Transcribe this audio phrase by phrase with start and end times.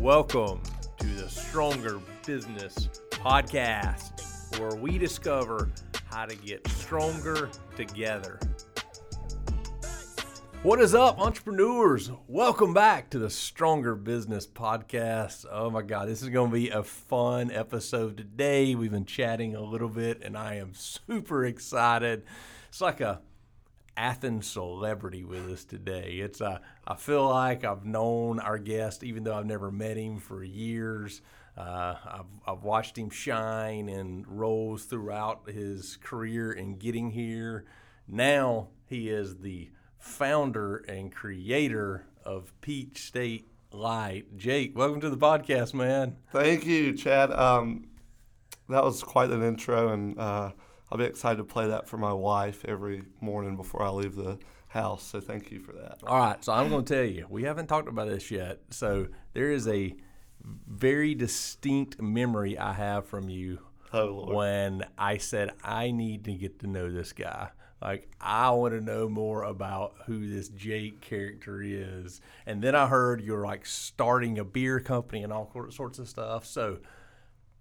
[0.00, 0.62] Welcome
[0.98, 5.68] to the Stronger Business Podcast, where we discover
[6.06, 8.40] how to get stronger together.
[10.62, 12.10] What is up, entrepreneurs?
[12.28, 15.44] Welcome back to the Stronger Business Podcast.
[15.52, 18.74] Oh my God, this is going to be a fun episode today.
[18.74, 22.22] We've been chatting a little bit, and I am super excited.
[22.70, 23.20] It's like a
[23.96, 26.20] Athens celebrity with us today.
[26.22, 30.18] It's uh, I feel like I've known our guest, even though I've never met him
[30.18, 31.22] for years.
[31.56, 37.66] Uh, I've, I've watched him shine in roles throughout his career in getting here.
[38.08, 44.36] Now he is the founder and creator of Peach State Lite.
[44.36, 46.16] Jake, welcome to the podcast, man.
[46.32, 47.30] Thank you, Chad.
[47.32, 47.88] Um,
[48.68, 50.52] that was quite an intro, and uh,
[50.90, 54.38] I'll be excited to play that for my wife every morning before I leave the
[54.68, 55.02] house.
[55.04, 55.98] So thank you for that.
[56.06, 58.60] All right, so I'm going to tell you, we haven't talked about this yet.
[58.70, 59.94] So there is a
[60.66, 63.60] very distinct memory I have from you
[63.92, 67.48] Oh, when I said I need to get to know this guy.
[67.82, 72.20] Like I want to know more about who this Jake character is.
[72.46, 76.46] And then I heard you're like starting a beer company and all sorts of stuff.
[76.46, 76.78] So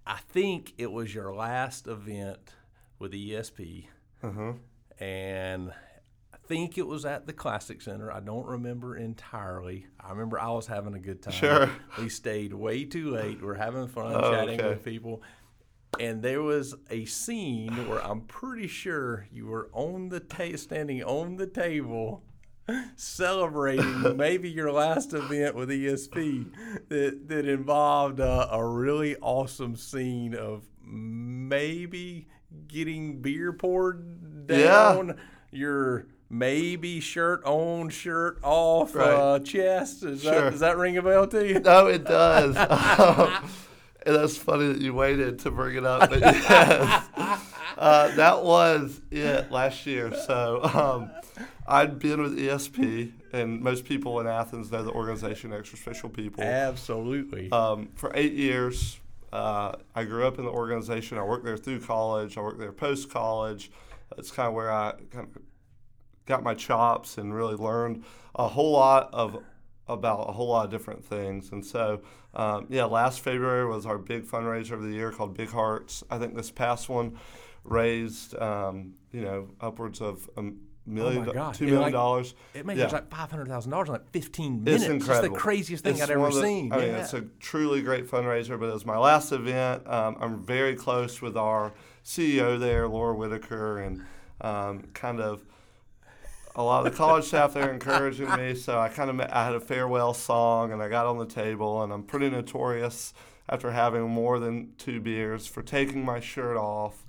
[0.05, 2.53] I think it was your last event
[2.99, 3.85] with ESP,
[4.23, 4.53] Uh-huh.
[4.99, 5.71] and
[6.33, 8.11] I think it was at the Classic Center.
[8.11, 9.85] I don't remember entirely.
[9.99, 11.33] I remember I was having a good time.
[11.33, 11.69] Sure.
[11.97, 13.41] We stayed way too late.
[13.41, 14.69] We're having fun Oh, chatting okay.
[14.69, 15.21] with people.
[15.99, 21.03] And there was a scene where I'm pretty sure you were on the ta- standing
[21.03, 22.23] on the table
[22.95, 26.51] celebrating maybe your last event with ESP
[26.89, 32.27] that, that involved uh, a really awesome scene of maybe
[32.67, 34.03] getting beer poured
[34.49, 34.57] Yeah.
[34.93, 35.15] down
[35.51, 39.07] your maybe shirt on, shirt off Right.
[39.09, 40.03] uh, chest.
[40.03, 41.59] Is that, does that ring a bell to you?
[41.59, 42.55] No, it does.
[42.99, 43.49] Um,
[44.05, 46.09] and that's funny that you waited to bring it up.
[46.09, 47.05] But yes,
[47.77, 50.13] uh, that was it last year.
[50.25, 51.11] So um,
[51.67, 56.43] I'd been with ESP, and most people in Athens know the organization Extra Special People.
[56.43, 57.51] Absolutely.
[57.51, 58.99] um, for eight years.
[59.31, 61.17] Uh, I grew up in the organization.
[61.17, 62.37] I worked there through college.
[62.37, 63.71] I worked there post college.
[64.15, 65.41] That's kind of where I kind of
[66.25, 68.03] got my chops and really learned
[68.35, 69.43] a whole lot of
[69.87, 71.51] about a whole lot of different things.
[71.51, 72.01] And so,
[72.35, 76.03] um, yeah, last February was our big fundraiser of the year called Big Hearts.
[76.11, 77.17] I think this past one
[77.63, 80.51] raised, um, you know, upwards of a
[80.89, 81.53] million, Oh God.
[81.55, 82.33] two It million like- dollars.
[82.53, 82.85] It made Yeah.
[82.87, 84.83] it like five hundred thousand dollars in like fifteen minutes.
[84.83, 85.25] It's incredible.
[85.25, 86.73] It's the craziest thing It's I'd ever the- seen.
[86.73, 86.97] I mean, Yeah.
[87.03, 89.87] it's a truly great fundraiser, but it was my last event.
[89.87, 91.71] Um, I'm very close with our
[92.03, 94.03] CEO there, Laura Whitaker, and
[94.41, 95.41] um, kind of
[96.55, 98.55] a lot of the college staff there encouraging me.
[98.55, 101.83] So I kind of I had a farewell song, and I got on the table,
[101.83, 103.13] and I'm pretty notorious
[103.47, 107.03] after having more than two beers for taking my shirt off.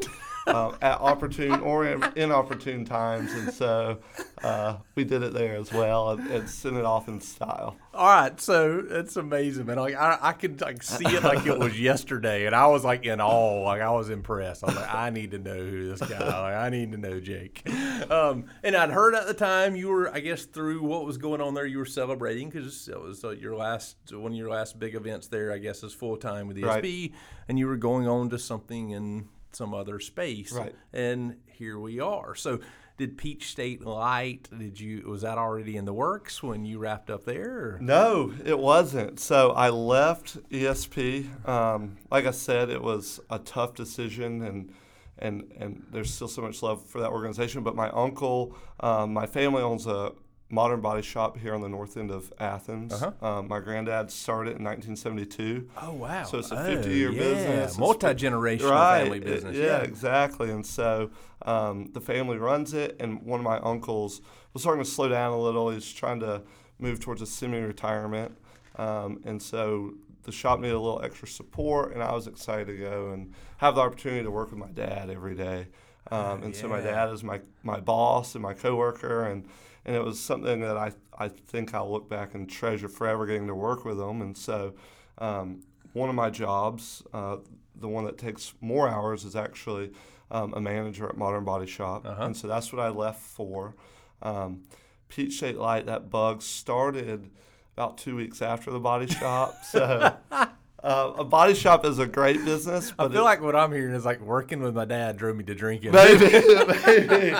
[0.46, 3.98] Uh, at opportune or in- inopportune times, and so
[4.42, 7.76] uh, we did it there as well, and, and sent it off in style.
[7.92, 9.76] All right, so it's amazing, man.
[9.76, 13.04] Like I, I could like see it like it was yesterday, and I was like
[13.04, 13.62] in awe.
[13.64, 14.64] Like I was impressed.
[14.64, 16.18] I was like, I need to know who this guy.
[16.18, 17.68] Like I need to know Jake.
[18.10, 21.40] Um, and I'd heard at the time you were, I guess, through what was going
[21.42, 24.78] on there, you were celebrating because it was uh, your last one of your last
[24.78, 25.52] big events there.
[25.52, 26.82] I guess is full time with Right.
[26.82, 27.12] ESP,
[27.48, 30.52] and you were going on to something in some other space.
[30.52, 30.74] Right.
[30.92, 32.34] And here we are.
[32.34, 32.60] So.
[32.96, 34.50] Did Peach State Lite?
[34.58, 37.76] Did you was that already in the works when you wrapped up there?
[37.76, 37.78] Or?
[37.80, 39.18] No, it wasn't.
[39.18, 41.48] So I left ESP.
[41.48, 44.74] Um, like I said, it was a tough decision, and
[45.18, 47.62] and and there's still so much love for that organization.
[47.62, 50.12] But my uncle, um, my family owns a
[50.50, 52.92] modern body shop here on the north end of Athens.
[52.92, 53.26] Uh-huh.
[53.26, 55.68] Um, my granddad started in 1972.
[55.80, 56.24] Oh wow!
[56.24, 57.18] So it's a Oh, 50-year yeah.
[57.18, 57.78] business.
[57.78, 59.02] Multi generational right.
[59.02, 59.56] family it- business.
[59.56, 59.78] yeah, yeah.
[59.82, 60.50] exactly.
[60.50, 61.10] And so
[61.42, 64.20] um, the family runs it, and one of my uncles
[64.52, 65.70] was starting to slow down a little.
[65.70, 66.42] He's trying to
[66.78, 68.36] move towards a semi-retirement,
[68.76, 69.92] um, and so
[70.24, 73.74] the shop needed a little extra support, and I was excited to go and have
[73.74, 75.68] the opportunity to work with my dad every day.
[76.10, 79.46] Um, and so my dad is my my boss and my coworker, and
[79.84, 83.46] and it was something that I I think I'll look back and treasure forever getting
[83.48, 84.22] to work with them.
[84.22, 84.74] And so
[85.18, 85.60] um,
[85.92, 87.36] one of my jobs, uh,
[87.74, 89.90] the one that takes more hours, is actually
[90.30, 92.24] um, a manager at Modern Body Shop, Uh-huh.
[92.24, 93.74] and so that's what I left for.
[94.22, 94.62] Um,
[95.08, 97.30] Peach State Lite, that bug started
[97.76, 99.54] about two weeks after the body shop.
[99.64, 100.14] So
[100.82, 103.94] uh, a body shop is a great business, I feel it- like what I'm hearing
[103.94, 105.92] is like working with my dad drove me to drinking.
[105.92, 106.26] Maybe,
[106.86, 107.36] maybe.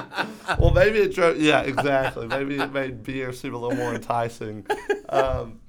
[0.58, 1.40] Well, maybe it drove.
[1.40, 2.26] Yeah, exactly.
[2.26, 4.66] Maybe it made beer seem a little more enticing.
[5.08, 5.60] Um,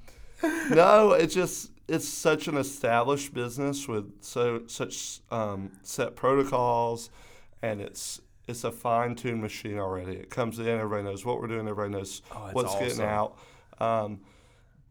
[0.70, 7.10] no, it's just it's such an established business with so such um, set protocols,
[7.62, 10.12] and it's it's a fine tuned machine already.
[10.12, 13.36] It comes in, everybody knows what we're doing, everybody knows Oh, what's getting out.
[13.78, 14.20] Um,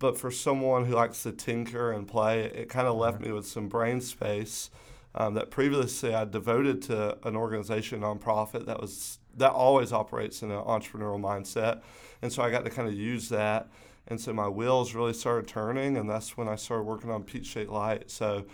[0.01, 3.45] but for someone who likes to tinker and play, it kind of left me with
[3.45, 4.71] some brain space
[5.13, 10.51] um, that previously I devoted to an organization, nonprofit that was that always operates in
[10.51, 11.83] an entrepreneurial mindset,
[12.21, 13.69] and so I got to kind of use that,
[14.07, 17.51] and so my wheels really started turning, and that's when I started working on Peach
[17.51, 18.09] State Lite.
[18.09, 18.45] So,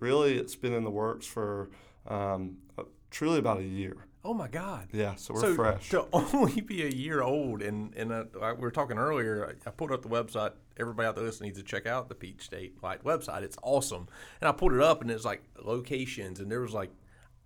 [0.00, 1.70] really, it's been in the works for
[2.08, 4.06] um, uh, truly about a year.
[4.26, 4.88] Oh my God.
[4.92, 5.90] Yeah, so we're so fresh.
[5.90, 9.68] to only be a year old, and and uh, like we were talking earlier, I
[9.68, 10.52] I pulled up the website.
[10.78, 13.42] Everybody out there listening needs to check out the Peach State Lite website.
[13.42, 14.08] It's awesome.
[14.40, 16.90] And I pulled it up, and it's like locations, and there was like,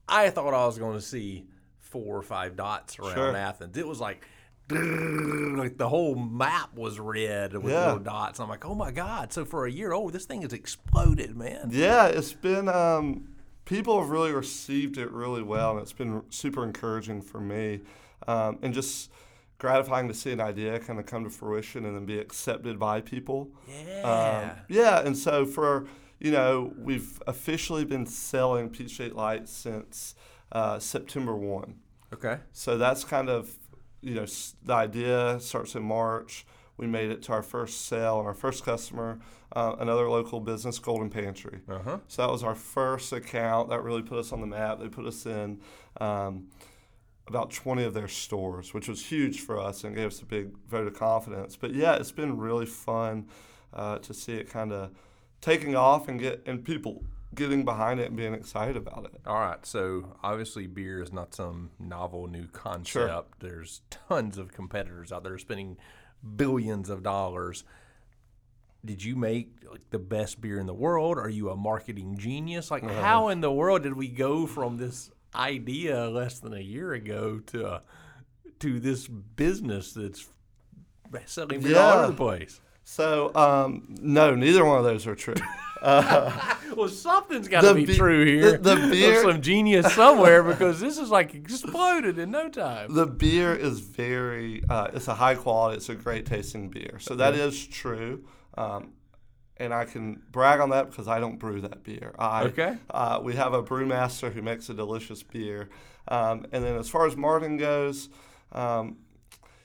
[0.08, 1.46] I thought I was going to see
[1.78, 3.36] four or five dots around Sure.
[3.36, 3.76] Athens.
[3.76, 4.24] It was like.
[4.70, 7.86] Like the whole map was red with Yeah.
[7.86, 8.38] little dots.
[8.38, 9.32] I'm like, oh my god!
[9.32, 11.70] So for a year old, this thing has exploded, man.
[11.72, 13.28] Yeah, it's been um,
[13.68, 17.80] people have really received it really well, and it's been super encouraging for me,
[18.26, 19.10] um, and just
[19.58, 23.00] gratifying to see an idea kind of come to fruition and then be accepted by
[23.00, 23.50] people.
[23.68, 24.00] Yeah.
[24.02, 25.86] Um, yeah, and so for
[26.18, 30.14] you know we've officially been selling Peach State Lites since
[30.50, 31.74] uh, September one.
[32.12, 32.38] okay.
[32.52, 33.54] So that's kind of,
[34.00, 34.24] you know,
[34.64, 36.46] the idea starts in March.
[36.78, 39.18] We made it to our first sale and our first customer,
[39.54, 41.60] uh, another local business, Golden Pantry.
[41.68, 41.98] Uh huh.
[42.08, 44.78] So that was our first account that really put us on the map.
[44.80, 45.60] They put us in
[46.00, 46.46] um,
[47.26, 50.56] about 20 of their stores, which was huge for us and gave us a big
[50.68, 51.56] vote of confidence.
[51.56, 53.26] But yeah, it's been really fun
[53.74, 54.90] uh, to see it kind of
[55.40, 57.04] taking off and get and people
[57.34, 59.20] getting behind it and being excited about it.
[59.26, 59.64] All right.
[59.66, 63.40] So obviously, beer is not some novel new concept.
[63.40, 65.76] There's tons of competitors out there spending
[66.36, 67.64] billions of dollars.
[68.84, 71.18] Did you make like, the best beer in the world?
[71.18, 72.70] Are you a marketing genius?
[72.70, 73.00] Like, Uh-huh.
[73.00, 77.40] how in the world did we go from this idea less than a year ago
[77.46, 77.82] to
[78.60, 80.28] to this business that's
[81.26, 82.60] selling beer all over the place?
[82.90, 85.34] So um, no, neither one of those are true.
[85.82, 88.52] Well, something's got to be be- true here.
[88.52, 92.92] the- the There's beer- some genius somewhere because this is like exploded in no time.
[92.94, 97.14] the beer is very uh, it's a high quality it's a great tasting beer so
[97.16, 98.24] that is true
[98.56, 98.92] um,
[99.56, 102.76] and i can brag on that because i don't brew that beer I, Okay.
[102.90, 105.68] uh, we have a brewmaster who makes a delicious beer
[106.08, 108.08] um, and then as far as marketing goes
[108.52, 108.98] um,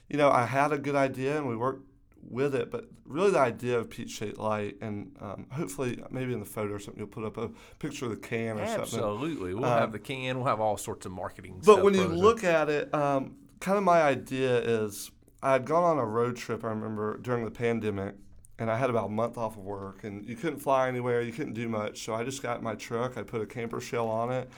[0.08, 1.82] you know i had a good idea and we worked
[2.28, 6.40] with it but really the idea of Peach State Lite and um, hopefully maybe in
[6.40, 9.54] the photo or something you'll put up a picture of the can or something Absolutely.
[9.54, 10.38] We'll Um, have the can.
[10.38, 11.62] We'll have all sorts of marketing.
[11.62, 11.76] Stuff.
[11.76, 15.10] But when you look at it, um, kind of my idea is
[15.42, 18.14] I had gone on a road trip, I remember, during the pandemic,
[18.58, 21.32] and I had about a month off of work, and you couldn't fly anywhere, you
[21.32, 22.02] couldn't do much.
[22.04, 24.48] So I just got in my truck, I put a camper shell on it,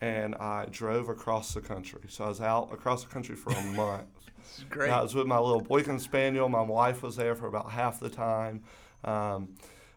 [0.00, 2.00] and I drove across the country.
[2.08, 4.04] So I was out across the country for a month.
[4.54, 4.86] It's great.
[4.86, 6.48] And I was with my little Boykin Spaniel.
[6.48, 8.62] My wife was there for about half the time.
[9.04, 9.54] Um,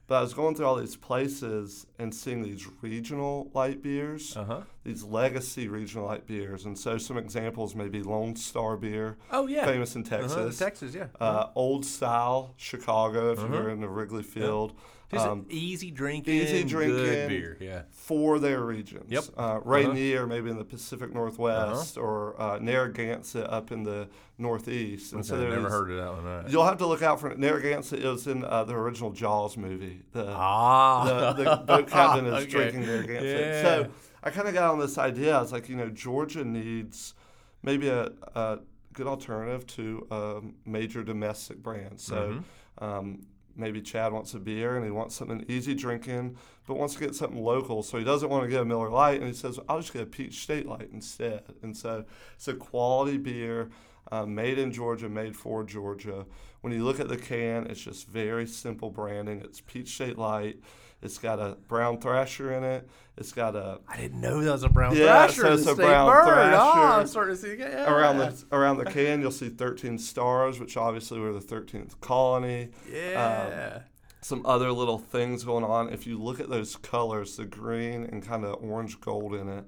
[0.07, 4.43] but I was going through all these places and seeing these regional light beers, Uh
[4.45, 4.61] huh.
[4.85, 6.63] These legacy regional light beers.
[6.65, 9.65] And so some examples may be Lone Star Beer, Oh yeah.
[9.65, 10.57] famous in Uh-huh, Texas.
[10.57, 11.07] Texas, yeah.
[11.19, 13.51] Uh, Old Style Chicago, if Uh-huh.
[13.51, 14.73] you're in the Wrigley Field,
[15.11, 16.35] Just um, easy drinking.
[16.35, 17.57] easy Good beer.
[17.59, 17.81] Yeah.
[17.91, 19.11] for their regions.
[19.11, 19.23] Yep.
[19.37, 22.05] Uh, Rainier, maybe in the Pacific Northwest, Uh-huh.
[22.07, 24.07] or uh, Narragansett up in the
[24.37, 25.13] Northeast.
[25.13, 26.23] And so Okay, there's never heard of that one.
[26.25, 26.49] Right.
[26.49, 27.39] You'll have to look out for it.
[27.39, 30.01] Narragansett is in uh, the original Jaws movie.
[30.11, 31.33] The, Ah.
[31.33, 32.45] the, the boat captain is Okay.
[32.51, 33.39] drinking Narragansett.
[33.41, 33.61] Yeah.
[33.63, 33.87] So
[34.25, 35.37] I kind of got on this idea.
[35.37, 37.13] I was like, you know, Georgia needs
[37.61, 38.59] maybe a, a
[38.93, 41.99] good alternative to a major domestic brand.
[41.99, 42.41] So
[42.79, 42.83] Mhm.
[42.83, 46.35] um, maybe Chad wants a beer and he wants something easy drinking,
[46.67, 47.83] but wants to get something local.
[47.83, 50.01] So he doesn't want to get a Miller Lite, and he says, I'll just get
[50.01, 51.43] a Peach State Lite instead.
[51.61, 52.03] And so
[52.35, 53.69] it's a quality beer,
[54.11, 56.25] uh, made in Georgia, made for Georgia.
[56.61, 59.41] When you look at the can, it's just very simple branding.
[59.41, 60.59] It's Peach State Lite.
[61.05, 62.89] It's got a brown thrasher in it.
[63.17, 65.41] It's got a I didn't know that was a brown Yeah, thrasher.
[65.43, 66.25] so it's a brown bird.
[66.25, 66.55] thrasher.
[66.59, 67.55] Ah, I'm starting to see.
[67.57, 67.89] Yeah.
[67.89, 69.21] around the around the can.
[69.21, 72.69] You'll see 13 stars, which obviously were the 13th colony.
[72.91, 73.81] Yeah.
[74.21, 75.93] some other little things going on.
[75.93, 79.65] If you look at those colors, the green and kind of orange gold in it,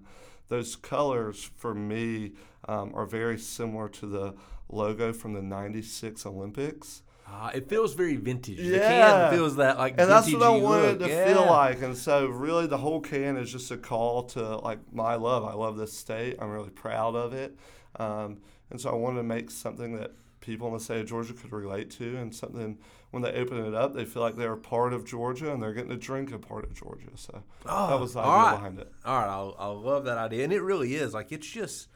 [0.50, 2.34] those colors for me
[2.68, 4.34] um, are very similar to the
[4.70, 7.04] logo from the 96 Olympics.
[7.30, 8.58] Ah, it feels very vintage.
[8.58, 8.88] The Yeah.
[9.30, 11.10] can feels that like And that's what I wanted look.
[11.10, 11.82] to feel like.
[11.82, 15.44] And so, really, the whole can is just a call to like my love.
[15.44, 16.38] I love this state.
[16.40, 17.58] I'm really proud of it.
[18.00, 18.38] Um,
[18.72, 21.52] and so, I wanted to make something that people in the state of Georgia could
[21.52, 22.78] relate to, and something
[23.12, 25.74] when they open it up, they feel like they're a part of Georgia and they're
[25.74, 27.10] getting to drink a part of Georgia.
[27.16, 28.52] So Oh, that was the idea right.
[28.56, 28.92] behind it.
[29.06, 29.28] All right,
[29.60, 31.88] I, I love that idea, and it really is like it's just,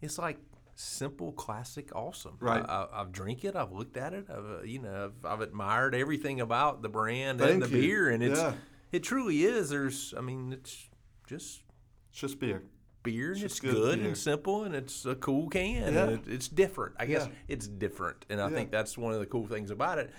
[0.00, 0.38] it's like
[0.76, 2.36] simple, classic, awesome.
[2.40, 2.62] Right.
[2.66, 3.56] I, I've drink it.
[3.56, 4.26] I've looked at it.
[4.30, 7.80] I've uh, you know I've, I've admired everything about the brand and the you.
[7.82, 8.52] beer, and it's Yeah.
[8.92, 9.70] it truly is.
[9.70, 10.88] There's, I mean, it's
[11.26, 11.62] just
[12.10, 12.62] It's just beer.
[13.02, 14.08] beer and It's it's good good, beer.
[14.08, 16.04] and simple and it's a cool can Yeah.
[16.04, 17.32] and it, it's different i guess Yeah.
[17.48, 18.54] it's different and i Yeah.
[18.56, 20.10] think that's one of the cool things about it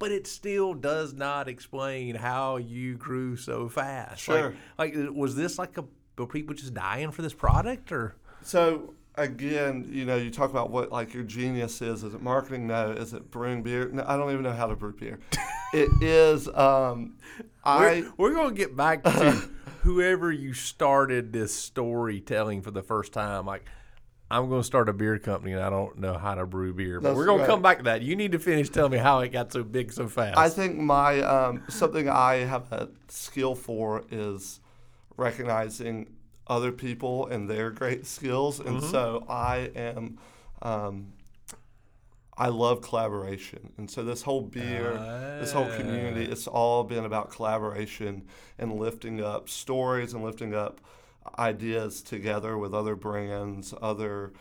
[0.00, 4.54] but it still does not explain how you grew so fast Sure.
[4.78, 5.84] like, like was this like a
[6.16, 10.70] were people just dying for this product or So again, you know, you talk about
[10.70, 12.04] what like your genius is.
[12.04, 12.66] Is it marketing?
[12.66, 12.92] No.
[12.92, 13.88] Is it brewing beer?
[13.92, 15.18] No, I don't even know how to brew beer.
[15.72, 16.48] it is.
[16.48, 17.16] Um,
[17.64, 19.48] I we're, we're gonna get back to
[19.82, 23.64] whoever you started this storytelling for the first time like
[24.30, 27.00] I'm going to start a beer company and I don't know how to brew beer.
[27.00, 27.38] But That's we're right.
[27.38, 28.02] to come back to that.
[28.02, 30.36] You need to finish telling me how it got so big so fast.
[30.36, 34.60] I think my um, something I have a skill for is
[35.16, 36.08] recognizing
[36.48, 38.90] other people and their great skills, and Mm-hmm.
[38.90, 40.18] so I am.
[40.62, 41.12] Um,
[42.40, 44.92] I love collaboration, and so this whole beer,
[45.40, 46.32] this whole community, Ah.
[46.32, 48.22] it's all been about collaboration
[48.58, 50.80] and lifting up stories and lifting up
[51.36, 54.32] ideas together with other brands, other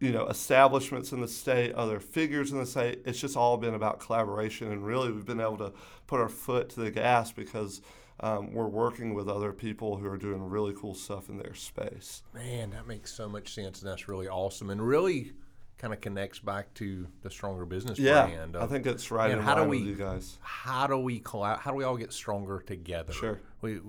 [0.00, 3.00] you know establishments in the state, other figures in the state.
[3.04, 5.72] It's just all been about collaboration, and really we've been able to
[6.06, 7.80] put our foot to the gas because
[8.20, 12.22] um, we're working with other people who are doing really cool stuff in their space.
[12.34, 15.32] Man, that makes so much sense, and that's really awesome, and really
[15.78, 18.56] kind of connects back to the stronger business Yeah, brand.
[18.56, 20.36] I think it's right in how do we- guys.
[20.40, 23.12] how do we collab- How do we all get stronger together?
[23.12, 23.40] Sure.
[23.60, 23.80] We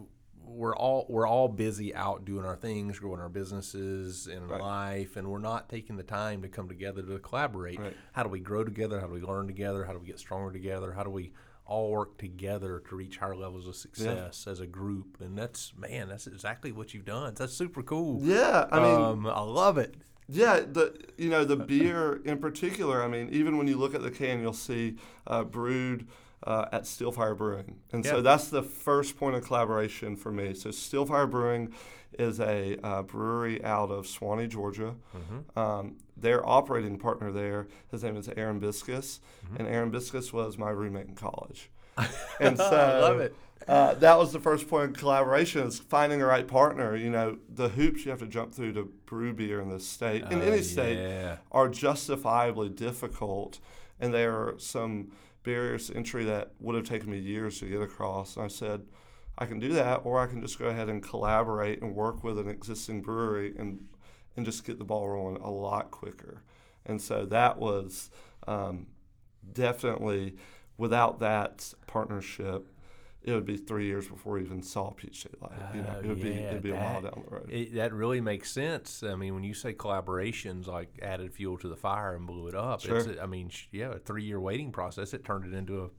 [0.52, 4.60] we're all we're all busy out doing our things, growing our businesses in Right.
[4.62, 7.80] life, and we're not taking the time to come together to collaborate.
[7.80, 7.96] Right.
[8.14, 9.00] How do we grow together?
[9.00, 9.86] How do we learn together?
[9.86, 10.92] How do we get stronger together?
[10.94, 11.34] How do we
[11.70, 15.18] all work together to reach higher levels of success as a group?
[15.22, 17.36] And that's man, that's exactly what you've done.
[17.36, 18.20] That's super cool.
[18.22, 19.96] Yeah, I mean, um, I love it.
[20.28, 23.04] Yeah, the you know the beer in particular.
[23.04, 26.08] I mean, even when you look at the can, you'll see uh, brewed
[26.44, 28.12] uh, at Stillfire Brewing, and Yeah.
[28.12, 30.54] so that's the first point of collaboration for me.
[30.54, 31.74] So Stillfire Brewing
[32.18, 34.96] is a uh, brewery out of Suwanee, Georgia.
[35.16, 35.60] Mm-hmm.
[35.60, 39.56] Um, their operating partner there, his name is Aaron Biscus, Mm-hmm.
[39.58, 41.70] and Aaron Biscus was my roommate in college.
[42.40, 43.36] And so I love it.
[43.68, 46.96] uh, that was the first point of collaboration is finding the right partner.
[46.96, 50.24] You know, the hoops you have to jump through to brew beer in this state,
[50.32, 50.98] in Uh, any state,
[51.52, 53.60] are justifiably difficult.
[54.00, 55.12] And there are some
[55.44, 58.36] barriers to entry that would have taken me years to get across.
[58.38, 58.84] And I said,
[59.38, 62.40] I can do that, or I can just go ahead and collaborate and work with
[62.40, 63.86] an existing brewery and,
[64.40, 66.44] and just get the ball rolling a lot quicker.
[66.86, 68.10] And so that was
[68.48, 68.88] um,
[69.54, 70.36] definitely,
[70.78, 72.68] without that partnership,
[73.22, 75.52] it would be three years before we even saw Peach State Lite.
[75.76, 77.50] You know, Oh, it would be it'd be a while that- down the road.
[77.52, 79.04] It, that really makes sense.
[79.04, 82.56] I mean, when you say collaborations, like added fuel to the fire and blew it
[82.56, 82.76] up.
[82.76, 83.22] It's, Sure.
[83.22, 85.14] I mean, yeah, a three-year waiting process.
[85.14, 85.90] It turned it into a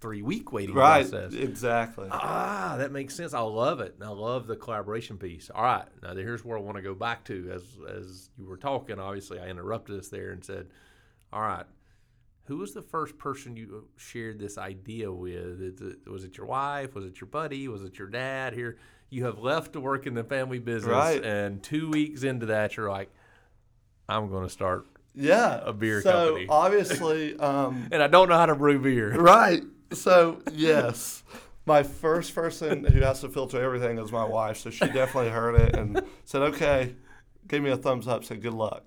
[0.00, 1.34] three-week waiting right, process.
[1.34, 2.08] exactly.
[2.10, 3.34] Ah, that makes sense.
[3.34, 3.96] I love it.
[4.00, 5.50] I love the collaboration piece.
[5.54, 7.50] All right, now here's where I want to go back to.
[7.52, 10.68] As as you were talking, obviously, I interrupted us there and said,
[11.32, 11.66] "All right,
[12.44, 15.80] who was the first person you shared this idea with?
[16.06, 16.94] Was it your wife?
[16.94, 17.68] Was it your buddy?
[17.68, 18.54] Was it your dad?
[18.54, 18.78] Here,
[19.10, 21.22] you have left to work in the family business, Right.
[21.24, 23.10] and two weeks into that, you're like,
[24.08, 26.46] I'm going to start, Yeah, a beer so company.
[26.48, 29.14] obviously, um, and I don't know how to brew beer.
[29.20, 29.62] right.
[29.92, 31.22] So yes,
[31.66, 34.58] my first person who has to filter everything is my wife.
[34.58, 36.94] So she definitely heard it and said, "Okay,"
[37.48, 38.84] gave me a thumbs up, said, "Good luck."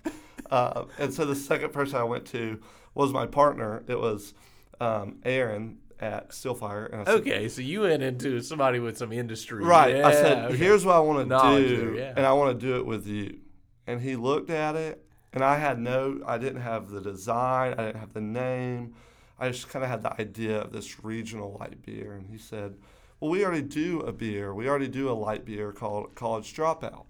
[0.50, 2.60] Uh, and so the second person I went to
[2.94, 3.84] was my partner.
[3.88, 4.34] It was
[4.80, 9.12] um, Aaron at Stillfire, and I said, Okay, so you went into somebody with some
[9.14, 9.96] industry, Right.
[10.04, 10.58] I said, okay.
[10.58, 12.14] here's what I want to do, yeah.
[12.16, 13.40] and I want to do it with you.
[13.88, 17.86] And he looked at it, and I had no, I didn't have the design, I
[17.86, 18.96] didn't have the name.
[19.44, 22.14] I just kind of had the idea of this regional light beer.
[22.14, 22.76] And he said,
[23.20, 24.54] well, we already do a beer.
[24.54, 27.04] We already do a light beer called College Dropout.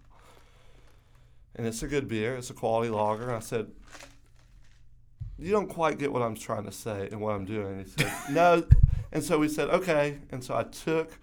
[1.56, 2.36] And it's a good beer.
[2.36, 3.26] It's a quality lager.
[3.26, 3.72] And I said,
[5.38, 7.80] you don't quite get what I'm trying to say and what I'm doing.
[7.80, 8.66] And he said, no.
[9.12, 10.18] And so we said, okay.
[10.32, 11.20] And so I took,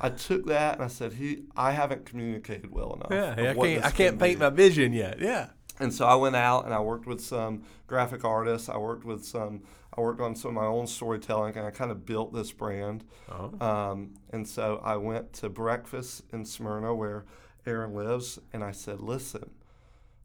[0.00, 3.12] I took that and I said, he, I haven't communicated well enough.
[3.12, 3.84] Yeah, I can't.
[3.84, 5.20] I can't paint my vision yet.
[5.20, 5.50] Yeah.
[5.78, 8.68] And so I went out and I worked with some graphic artists.
[8.68, 9.62] I worked with some.
[9.98, 13.04] I worked on some of my own storytelling, and I kind of built this brand.
[13.30, 13.52] Oh.
[13.60, 17.26] Um, and so I went to breakfast in Smyrna where
[17.66, 19.50] Aaron lives, and I said, "Listen,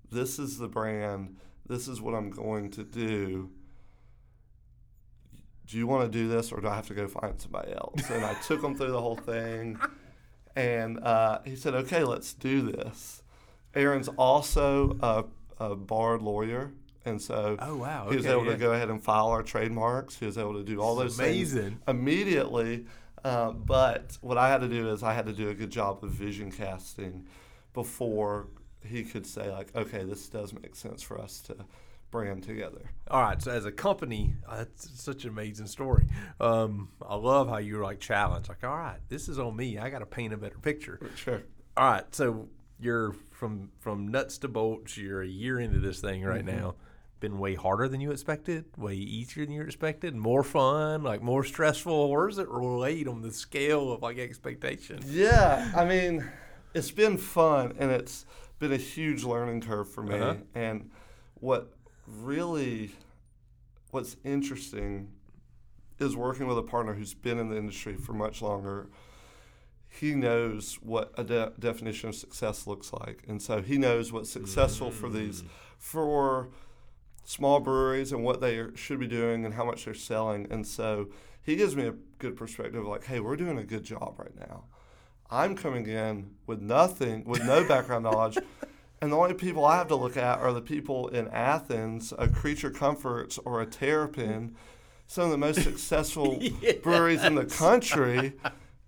[0.09, 3.49] this is the brand this is what I'm going to do.
[5.65, 8.09] Do you want to do this, or do I have to go find somebody else?
[8.09, 9.79] And I took him through the whole thing,
[10.55, 13.23] and uh, he said, "Okay, let's do this."
[13.73, 15.23] Aaron's also a,
[15.57, 16.73] a barred lawyer,
[17.05, 18.07] and so Oh wow.
[18.09, 18.51] he was able yeah.
[18.51, 20.17] to go ahead and file our trademarks.
[20.17, 21.79] He was able to do all those things Amazing.
[21.87, 22.85] immediately.
[23.23, 26.03] Uh, but what I had to do is I had to do a good job
[26.03, 27.25] of vision casting
[27.73, 28.47] before
[28.85, 31.55] he could say like, okay, this does make sense for us to
[32.11, 32.81] brand together.
[33.09, 36.05] All right, so as a company, uh, that's such an amazing story.
[36.39, 39.77] Um, I love how you were like challenged, like, all right, this is on me.
[39.77, 40.99] I got to paint a better picture.
[41.15, 41.41] Sure.
[41.77, 44.97] All right, so you're from from nuts to bolts.
[44.97, 46.57] You're a year into this thing right Mm-hmm.
[46.59, 46.75] now.
[47.23, 51.45] Been way harder than you expected, way easier than you expected, more fun, like more
[51.45, 52.09] stressful.
[52.11, 54.99] Where does it relate on the scale of like expectation?
[55.07, 56.29] Yeah, I mean,
[56.73, 58.25] it's been fun and it's
[58.59, 60.19] been a huge learning curve for me.
[60.19, 60.35] Uh-huh.
[60.53, 60.89] And
[61.35, 61.71] what
[62.05, 62.91] really,
[63.91, 65.07] what's interesting
[65.99, 68.89] is working with a partner who's been in the industry for much longer.
[69.87, 74.29] He knows what a de- definition of success looks like, and so he knows what's
[74.29, 75.45] successful for these
[75.79, 76.49] for
[77.23, 80.47] small breweries and what they should be doing and how much they're selling.
[80.49, 81.09] And so
[81.41, 84.65] he gives me a good perspective like, hey, we're doing a good job right now.
[85.29, 88.37] I'm coming in with nothing, with no background knowledge.
[89.01, 92.29] And the only people I have to look at are the people in Athens, a
[92.29, 94.55] Creature Comforts or a Terrapin,
[95.07, 96.41] some of the most successful
[96.83, 98.31] breweries in the country.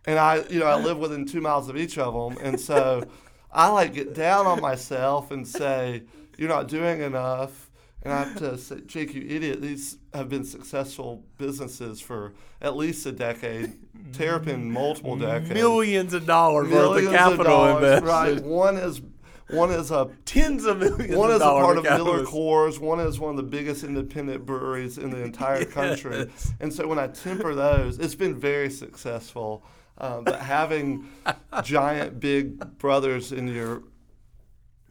[0.05, 2.41] And I, you know, I live within two miles of each of them.
[2.41, 3.03] And so
[3.51, 6.03] I like get down on myself and say,
[6.37, 7.64] you're not doing enough.
[8.05, 12.77] And I have to say, Jake, you idiot, these have been successful businesses for at
[12.77, 13.73] least a decade,
[14.13, 15.49] Terrapin multiple decades.
[15.49, 18.05] Millions of dollars Millions worth of capital dollars, invested.
[18.05, 18.43] Right.
[18.43, 19.01] One is
[19.49, 22.79] one is a Tens of millions one is a part of Miller Coors.
[22.79, 26.29] One is one of the biggest independent breweries in the entire country.
[26.59, 29.63] And so when I temper those, it's been very successful.
[29.97, 31.09] Um, but having
[31.63, 33.81] giant big brothers in your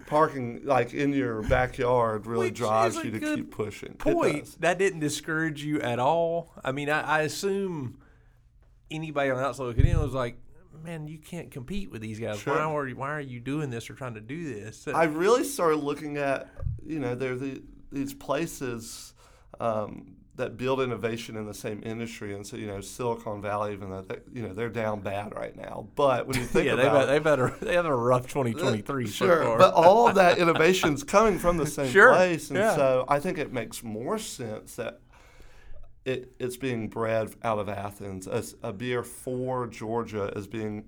[0.06, 3.94] parking, like in your backyard, really Which drives you to keep pushing.
[3.94, 6.52] Point that didn't discourage you at all.
[6.64, 7.98] I mean, I, I assume
[8.90, 10.38] anybody on the outside looking in was like,
[10.82, 12.40] "Man, you can't compete with these guys.
[12.40, 12.54] Sure.
[12.54, 15.44] Why are you, why are you doing this or trying to do this?" I really
[15.44, 16.48] started looking at,
[16.84, 19.14] you know, there the, these places
[19.60, 23.90] um, that build innovation in the same industry, and so you know, Silicon Valley, even
[23.90, 26.86] though they, you know they're down bad right now, but when you think yeah, they've
[26.86, 30.16] about had, they've had a they had a rough 2023 so Sure, but all of
[30.16, 32.74] that innovation's coming from the same Sure, place, and yeah.
[32.74, 35.00] so I think it makes more sense that
[36.04, 38.26] it, it's being bred out of Athens.
[38.26, 40.84] As a beer for Georgia is being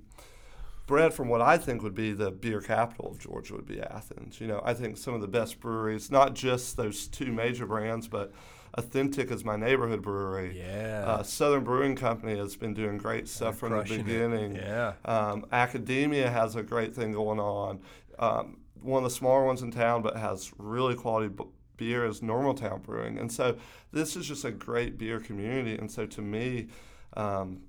[0.87, 4.41] bred from what I think would be the beer capital of Georgia would be Athens.
[4.41, 8.09] You know, I think some of the best breweries, not just those two major brands,
[8.09, 8.33] but
[8.77, 10.59] Athentic is my neighborhood brewery.
[10.59, 14.05] yeah, Uh, Southern Brewing Company has been doing great stuff from the crushing it.
[14.05, 14.57] beginning.
[14.57, 14.93] yeah.
[15.05, 17.81] Um, Akademia has a great thing going on.
[18.19, 21.45] Um, one of the smaller ones in town, but has really quality b-
[21.77, 23.19] beer is Normaltown Brewing.
[23.19, 23.57] And so
[23.93, 25.77] this is just a great beer community.
[25.77, 26.69] And so to me,
[27.17, 27.63] um,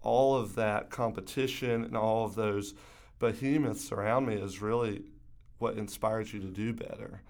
[0.00, 2.74] all of that competition and all of those
[3.18, 5.02] behemoths around me is really
[5.58, 7.22] what inspires you to do better.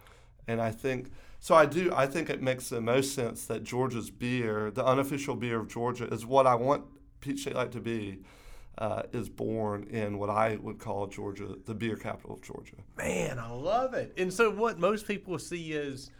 [0.49, 1.11] And I think
[1.43, 1.55] so.
[1.55, 1.93] I do.
[1.95, 6.07] I think it makes the most sense that Georgia's beer, the unofficial beer of Georgia,
[6.07, 6.85] is what I want
[7.21, 8.21] Peach State Lite to be.
[8.79, 12.77] Uh, is born in what I would call Georgia, the beer capital of Georgia.
[12.97, 14.15] Man, I love it.
[14.17, 16.11] And so, what most people see as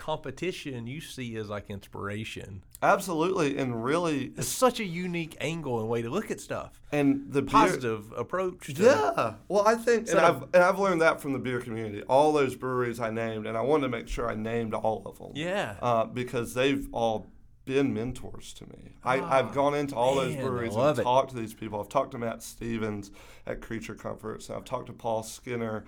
[0.00, 2.64] competition, you see as like inspiration.
[2.82, 6.80] Absolutely, and really, It's such a unique angle and way to look at stuff.
[6.90, 8.66] and the beer, Positive approach.
[8.74, 9.34] To, Yeah.
[9.48, 12.02] Well, I think, So- and I've and I've learned that from the beer community.
[12.08, 15.18] All those breweries I named, and I wanted to make sure I named all of
[15.18, 15.32] them.
[15.34, 15.76] Yeah.
[15.82, 17.26] Uh, because they've all
[17.66, 18.96] been mentors to me.
[19.04, 21.02] I, I've gone into all those Ah, man, I breweries and it.
[21.02, 21.78] talked to these people.
[21.78, 23.10] I've talked to Matt Stevens
[23.46, 25.84] at Creature Comforts, and I've talked to Paul Skinner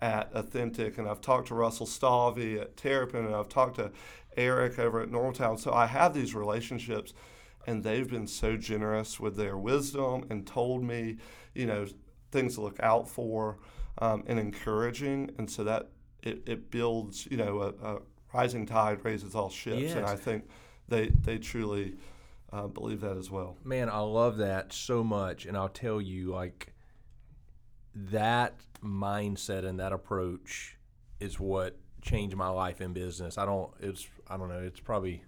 [0.00, 3.90] at Athentic, and I've talked to Russell Stalvey at Terrapin, and I've talked to
[4.36, 5.58] Eric over at Normaltown.
[5.58, 7.14] So I have these relationships,
[7.66, 11.16] and they've been so generous with their wisdom and told me,
[11.54, 11.86] you know,
[12.30, 13.58] things to look out for
[13.98, 15.30] um, and encouraging.
[15.38, 15.88] And so that
[16.22, 17.98] it, it builds, you know, a, a
[18.34, 19.92] rising tide raises all ships.
[19.98, 20.48] And I think
[20.88, 21.96] they, they truly
[22.52, 23.56] uh, believe that as well.
[23.64, 25.46] Man, I love that so much.
[25.46, 26.74] And I'll tell you, like,
[27.96, 28.54] that
[28.84, 30.76] mindset and that approach
[31.18, 33.38] is what changed my life in business.
[33.38, 35.22] I don't, it's, I don't know, it's probably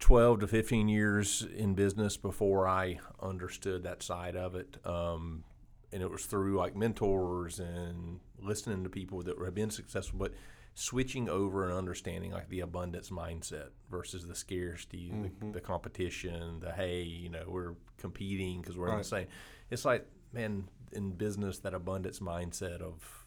[0.00, 4.76] 12 to 15 years in business before I understood that side of it.
[4.84, 5.44] Um,
[5.92, 10.18] and it was through like mentors and listening to people that have been successful.
[10.18, 10.34] But
[10.74, 15.46] switching over and understanding like the abundance mindset versus the scarcity, Mm-hmm.
[15.46, 19.28] the, the competition, the hey, you know, we're competing because we're in the same.
[19.70, 23.24] It's like man in business that abundance mindset of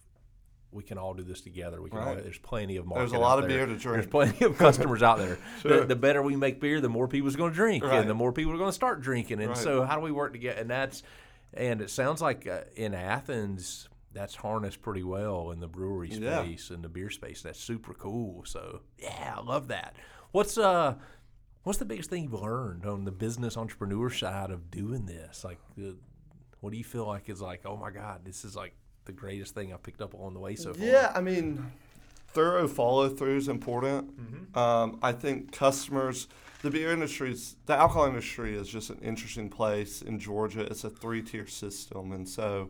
[0.71, 1.81] we can all do this together.
[1.81, 1.97] We can.
[1.99, 2.23] All, Right.
[2.23, 2.99] there's plenty of market.
[3.01, 3.65] There's a lot of there.
[3.65, 3.95] beer to drink.
[3.95, 5.39] There's plenty of customers out there.
[5.61, 5.79] Sure.
[5.81, 7.99] the, the better we make beer, the more people's going to drink, Right.
[7.99, 9.39] and the more people are going to start drinking.
[9.39, 9.57] And Right.
[9.57, 10.59] so, how do we work together?
[10.61, 11.01] And that's,
[11.55, 16.43] and it sounds like uh, in Athens, that's harnessed pretty well in the brewery Yeah.
[16.43, 17.41] space and the beer space.
[17.41, 18.43] That's super cool.
[18.45, 19.95] So, yeah, I love that.
[20.31, 20.93] What's uh,
[21.63, 25.43] what's the biggest thing you've learned on the business entrepreneur side of doing this?
[25.43, 25.97] Like, the,
[26.61, 28.73] what do you feel like is like, oh my god, this is like
[29.05, 30.85] the greatest thing I picked up along the way so far?
[30.85, 31.71] Yeah, I mean,
[32.29, 34.17] thorough follow through is important.
[34.19, 34.57] Mm-hmm.
[34.59, 36.27] Um, I think customers,
[36.61, 40.61] the beer industry, is, the alcohol industry is just an interesting place in Georgia.
[40.61, 42.69] It's a three tier system, and so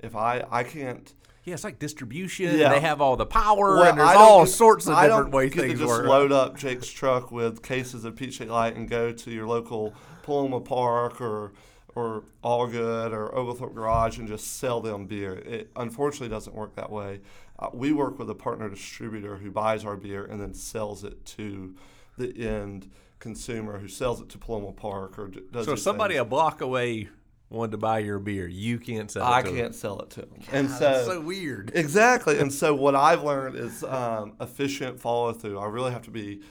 [0.00, 1.12] if I I can't.
[1.44, 2.58] Yeah, it's like distribution.
[2.58, 2.70] Yeah.
[2.70, 5.54] They have all the power, Well, and there's all get- sorts of I different ways
[5.54, 6.06] things just work.
[6.06, 9.94] load up Jake's truck with cases of Peach Light and go to your local
[10.24, 11.52] Paloma Park or
[11.96, 15.32] or All Good or Oglethorpe Garage and just sell them beer.
[15.32, 17.20] It unfortunately doesn't work that way.
[17.58, 21.24] Uh, we work with a partner distributor who buys our beer and then sells it
[21.24, 21.74] to
[22.18, 25.64] the end consumer who sells it to Paloma Park or d- does.
[25.64, 26.22] So if somebody things.
[26.22, 27.08] a block away
[27.48, 29.56] wanted to buy your beer, you can't sell it I to them.
[29.56, 31.72] can't sell it to them, and so that's so weird.
[31.74, 32.38] Exactly.
[32.38, 35.58] And so what I've learned is um, efficient follow through.
[35.58, 36.42] I really have to be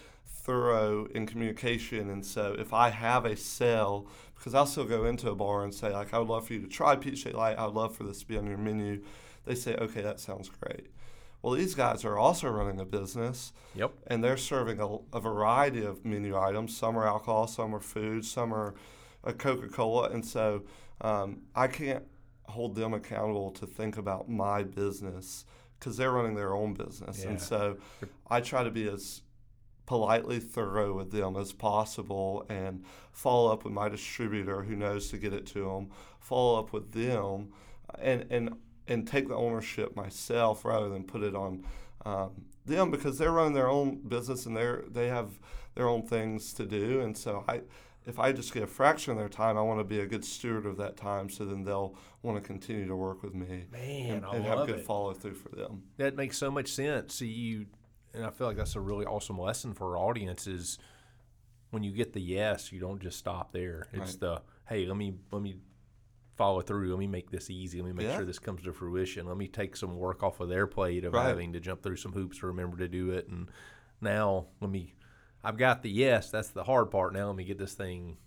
[0.46, 2.10] thorough in communication.
[2.10, 5.74] And so if I have a sale, because I'll still go into a bar and
[5.74, 7.58] say, like, I would love for you to try Peach State Lite.
[7.58, 9.02] I would love for this to be on your menu.
[9.46, 10.88] They say, okay, that sounds great.
[11.42, 13.92] Well, these guys are also running a business Yep.
[14.08, 16.76] and they're serving a, a variety of menu items.
[16.76, 18.74] Some are alcohol, some are food, some are
[19.24, 20.10] a Coca Cola.
[20.10, 20.64] And so
[21.02, 22.04] um, I can't
[22.48, 25.46] hold them accountable to think about my business
[25.80, 27.22] because they're running their own business.
[27.24, 27.30] Yeah.
[27.30, 27.78] And so
[28.30, 29.22] I try to be as
[29.86, 35.18] politely thorough with them as possible and follow up with my distributor who knows to
[35.18, 37.50] get it to them, follow up with them,
[38.00, 38.56] and, and,
[38.88, 41.64] and take the ownership myself rather than put it on
[42.06, 42.32] um,
[42.66, 45.40] them because they're running their own business and they're they have
[45.76, 47.62] their own things to do and so I
[48.06, 50.24] if I just get a fraction of their time I want to be a good
[50.26, 54.24] steward of that time so then they'll want to continue to work with me Man,
[54.24, 54.86] and, and have good it.
[54.86, 57.16] follow through for them That makes so much sense.
[57.16, 57.68] So you,
[58.16, 60.80] and I feel like that's a really awesome lesson for our audience is
[61.72, 63.88] when you get the yes, you don't just stop there.
[63.94, 64.20] It's Right.
[64.20, 65.58] the hey, let me let me
[66.36, 66.90] follow through.
[66.90, 67.80] Let me make this easy.
[67.82, 68.18] Let me make Yeah.
[68.18, 69.26] sure this comes to fruition.
[69.26, 71.28] Let me take some work off of their plate of Right.
[71.28, 73.28] having to jump through some hoops to remember to do it.
[73.28, 73.50] And
[74.02, 74.94] now let me.
[75.44, 76.32] I've got the yes.
[76.32, 77.14] That's the hard part.
[77.14, 78.18] Now let me get this thing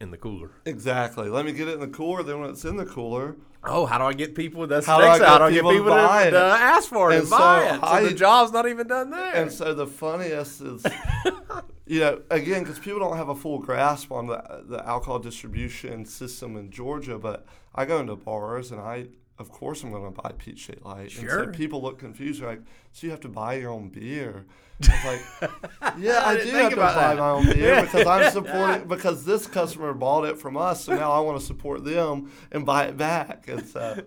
[0.00, 0.50] in the cooler.
[0.64, 3.86] exactly let me get it in the cooler then when it's in the cooler Oh,
[3.86, 4.68] how do I get people?
[4.68, 6.30] That's How do I how do I get people to people to, buy it?
[6.30, 7.80] to ask for it and, And buy so it?
[7.80, 9.34] So I- the job's not even done there.
[9.34, 10.86] And so the funniest is,
[11.86, 16.04] you know, again, because people don't have a full grasp on the, the alcohol distribution
[16.04, 19.08] system in Georgia, but I go into bars and I,
[19.38, 21.00] of course, I'm going to buy Peach State Lite.
[21.18, 21.44] And Sure.
[21.44, 22.40] so people look confused.
[22.42, 24.46] They're like, so you have to buy your own beer?
[24.80, 25.04] I was
[25.42, 25.50] like,
[25.98, 27.16] yeah, I I, do have to buy that.
[27.18, 31.10] my own beer because I'm supporting, because this customer bought it from us, so now
[31.10, 33.48] I want to support them and buy it back.
[33.48, 34.02] And so,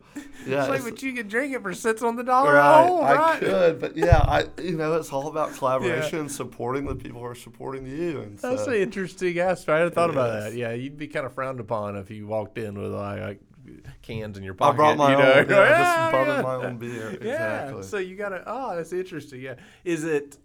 [0.48, 0.62] yeah.
[0.62, 2.54] It's like, it's- but you can drink it for cents on the dollar.
[2.54, 6.86] Right, Oh, I could, but yeah, I you know it's all about collaboration, and supporting
[6.86, 9.70] the people who are supporting you, and That's so, an interesting aspect.
[9.76, 10.54] I hadn't thought about is.
[10.54, 10.58] that.
[10.58, 13.40] Yeah, you'd be kind of frowned upon if you walked in with like
[14.02, 14.74] cans in your pocket.
[14.74, 15.30] I brought my you own, know?
[15.30, 16.42] yeah, Yeah, just yeah.
[16.42, 17.82] my own beer, Yeah.
[17.82, 18.44] So you gotta.
[18.46, 19.42] Oh, that's interesting.
[19.42, 19.56] Yeah.
[19.84, 20.38] Is it?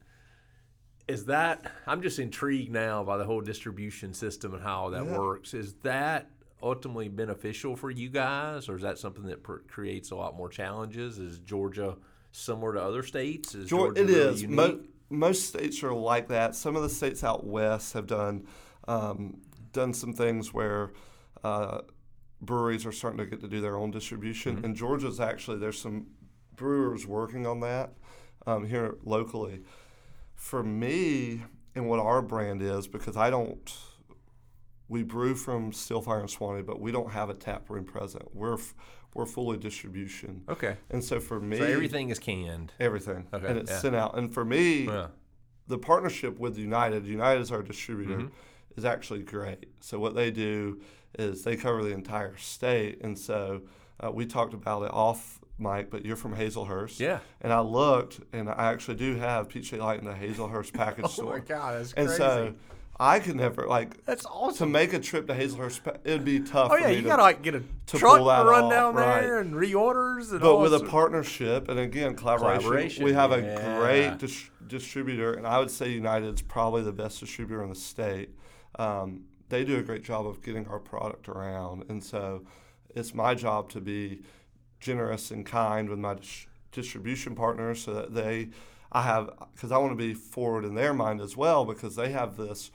[1.08, 1.70] Is that?
[1.86, 5.18] I'm just intrigued now by the whole distribution system and how that Yeah.
[5.18, 5.54] works.
[5.54, 6.30] Is that
[6.62, 10.48] ultimately beneficial for you guys, or is that something that pr- creates a lot more
[10.48, 11.18] challenges?
[11.18, 11.96] Is Georgia
[12.32, 13.54] similar to other states?
[13.54, 14.46] Is Geor- Georgia it really is.
[14.48, 16.56] Mo- most states are like that.
[16.56, 18.46] Some of the states out west have done
[18.88, 19.36] um,
[19.72, 20.90] done some things where
[21.44, 21.82] uh,
[22.40, 24.56] breweries are starting to get to do their own distribution.
[24.56, 24.64] Mm-hmm.
[24.64, 26.06] And Georgia's actually there's some
[26.54, 27.92] brewers working on that
[28.46, 29.62] um, here locally.
[30.34, 31.42] For me,
[31.74, 33.72] and what our brand is, because I don't.
[34.88, 38.22] We brew from Stillfire and Suwanee, but we don't have a tap room present.
[38.34, 38.74] We're f-
[39.14, 40.76] we're fully distribution, okay.
[40.90, 42.72] and so for me, So everything is canned.
[42.78, 43.78] everything, Okay, and it's yeah.
[43.78, 44.16] sent out.
[44.18, 45.06] And for me, Yeah.
[45.66, 48.30] the partnership with United, United is our distributor, Mhm.
[48.76, 49.70] is actually great.
[49.80, 50.82] So what they do
[51.18, 53.62] is they cover the entire state, and so
[54.00, 55.90] uh, we talked about it off mic.
[55.90, 57.20] But you're from Hazlehurst, Yeah.
[57.40, 61.04] and I looked, and I actually do have Peach State Lite in the Hazlehurst package
[61.06, 61.32] Oh store.
[61.34, 62.08] my God, that's crazy.
[62.08, 62.54] And so
[62.98, 65.80] I could never like That's awesome to make a trip to Hazlehurst.
[66.04, 66.70] It'd be tough.
[66.72, 68.70] Oh for yeah, me you to, gotta like get a to truck to run off,
[68.70, 69.20] down right.
[69.20, 73.40] there and reorders and but with a partnership and again collaboration, Collaboration, we have a
[73.78, 78.30] great dis- distributor, and I would say United's probably the best distributor in the state.
[78.78, 82.44] Um, they do a great job of getting our product around, and so
[82.94, 84.22] it's my job to be
[84.80, 88.48] generous and kind with my dis- distribution partners so that they,
[88.92, 92.10] I have, because I want to be forward in their mind as well because they
[92.12, 92.70] have this.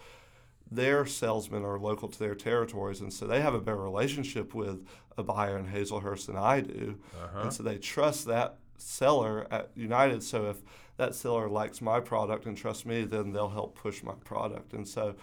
[0.73, 4.87] Their salesmen are local to their territories, and so they have a better relationship with
[5.17, 6.97] a buyer in Hazlehurst than I do.
[7.21, 7.41] Uh-huh.
[7.41, 10.23] And so they trust that seller at United.
[10.23, 10.57] So if
[10.97, 14.73] that seller likes my product and trusts me, then they'll help push my product.
[14.73, 15.15] And so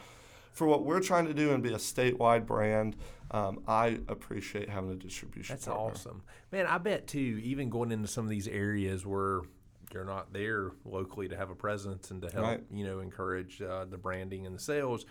[0.58, 2.96] for what we're trying to do and be a statewide brand,
[3.30, 5.84] um, I appreciate having a distribution That's partner.
[5.84, 6.66] awesome, man.
[6.66, 7.40] I bet too.
[7.42, 9.42] Even going into some of these areas where
[9.94, 12.64] you're not there locally to have a presence and to help, Right.
[12.72, 15.06] you know, encourage uh, the branding and the sales.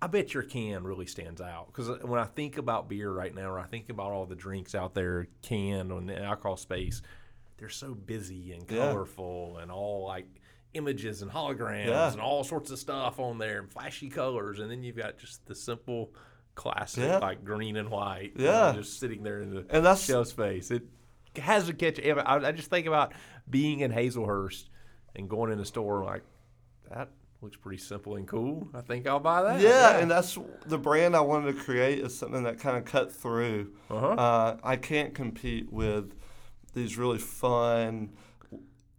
[0.00, 3.50] I bet your can really stands out because when I think about beer right now,
[3.50, 7.00] or I think about all the drinks out there, canned on the alcohol space,
[7.58, 8.88] they're so busy and Yeah.
[8.88, 10.26] colorful and all like
[10.74, 12.12] images and holograms Yeah.
[12.12, 15.44] and all sorts of stuff on there and flashy colors, and then you've got just
[15.46, 16.12] the simple
[16.54, 17.18] classic Yeah.
[17.18, 18.72] like green and white, Yeah.
[18.74, 20.70] just sitting there in the And that's shelf space.
[20.70, 20.82] It
[21.36, 22.00] has to catch.
[22.00, 23.12] I, I just think about
[23.48, 24.68] being in Hazlehurst
[25.14, 26.22] and going in a store like
[26.90, 27.08] that
[27.42, 28.68] looks pretty simple and cool.
[28.74, 29.60] I think I'll buy that.
[29.60, 33.12] yeah, and that's the brand I wanted to create is something that kind of cut
[33.12, 33.72] through.
[33.90, 34.06] uh-huh.
[34.08, 36.12] Uh, I can't compete with
[36.72, 38.10] these really fun,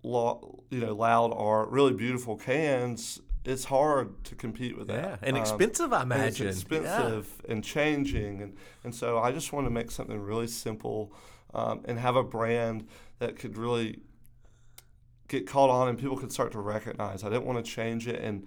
[0.08, 3.22] lo- you know, loud art, really beautiful cans.
[3.46, 5.20] It's hard to compete with yeah, that.
[5.24, 5.94] and Um, expensive.
[5.94, 6.48] I imagine.
[6.48, 11.14] It's expensive and changing, and, and so I just want to make something really simple
[11.54, 12.88] um, and have a brand
[13.20, 14.02] that could really
[15.30, 17.24] get caught on and people could start to recognize.
[17.24, 18.46] I didn't want to change it, and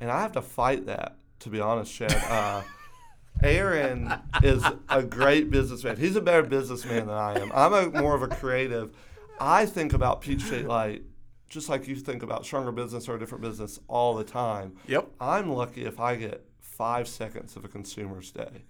[0.00, 2.12] and I have to fight that to be honest, Chad.
[2.28, 2.62] Uh,
[3.42, 4.12] Aaron
[4.42, 5.96] is a great businessman.
[5.96, 7.52] He's a better businessman than I am.
[7.54, 8.96] I'm a more of a creative.
[9.40, 11.02] I think about Peach State Lite
[11.48, 14.74] just like you think about stronger business or a different business all the time.
[14.86, 15.08] Yep.
[15.20, 18.64] I'm lucky if I get five seconds of a consumer's day.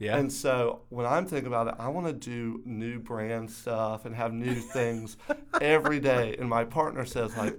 [0.00, 0.16] Yeah.
[0.16, 4.14] And so when I'm thinking about it, I want to do new brand stuff and
[4.14, 5.16] have new things
[5.60, 6.36] every day.
[6.38, 7.58] And my partner says, like,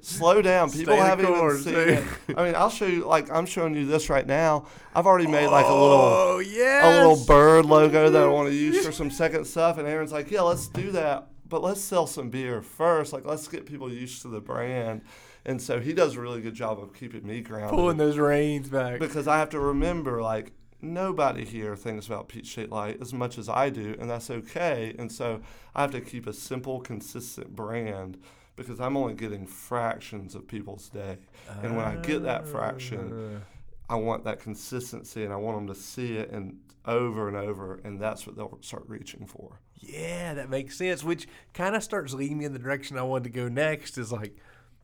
[0.00, 0.70] slow down.
[0.70, 2.04] People Stay haven't even seen eh?
[2.28, 2.38] it.
[2.38, 4.66] I mean, I'll show you, like, I'm showing you this right now.
[4.96, 6.84] I've already made like a little Oh yes.
[6.84, 9.78] a little bird logo that I want to use for some second stuff.
[9.78, 11.28] And Aaron's like, yeah, let's do that.
[11.48, 13.12] But let's sell some beer first.
[13.12, 15.02] Like, let's get people used to the brand.
[15.44, 18.68] And so he does a really good job of keeping me grounded pulling those reins
[18.68, 18.98] back.
[18.98, 23.38] because I have to remember, like, nobody here thinks about Peach State Lite as much
[23.38, 24.94] as I do, and that's okay.
[24.98, 25.40] And so
[25.74, 28.18] I have to keep a simple, consistent brand
[28.56, 31.18] because I'm only getting fractions of people's day.
[31.62, 33.94] And when I get that fraction, ah.
[33.94, 37.80] I want that consistency and I want them to see it and over and over,
[37.84, 39.60] and that's what they'll start reaching for.
[39.78, 41.02] Yeah, that makes sense.
[41.04, 43.98] Which kind of starts leading me in the direction I wanted to go next.
[43.98, 44.36] Is like,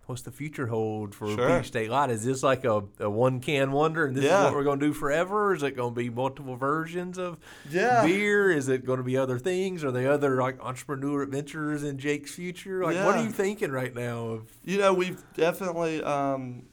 [0.07, 1.59] what's the future hold for Sure.
[1.59, 2.11] Peach State Lite?
[2.11, 4.45] Is this like a, a one can wonder, and this is Yeah.
[4.45, 5.51] what we're going to do forever?
[5.51, 7.39] Or is it going to be multiple versions of
[7.71, 8.05] Yeah.
[8.05, 8.51] beer?
[8.51, 9.83] Is it going to be other things?
[9.85, 12.85] Are they other like entrepreneur adventures in Jake's future?
[12.85, 14.27] Like, what are you thinking right now?
[14.27, 16.65] Of You know, we've definitely, um,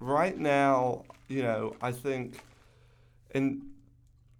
[0.00, 2.40] right now, you know, I think,
[3.34, 3.62] and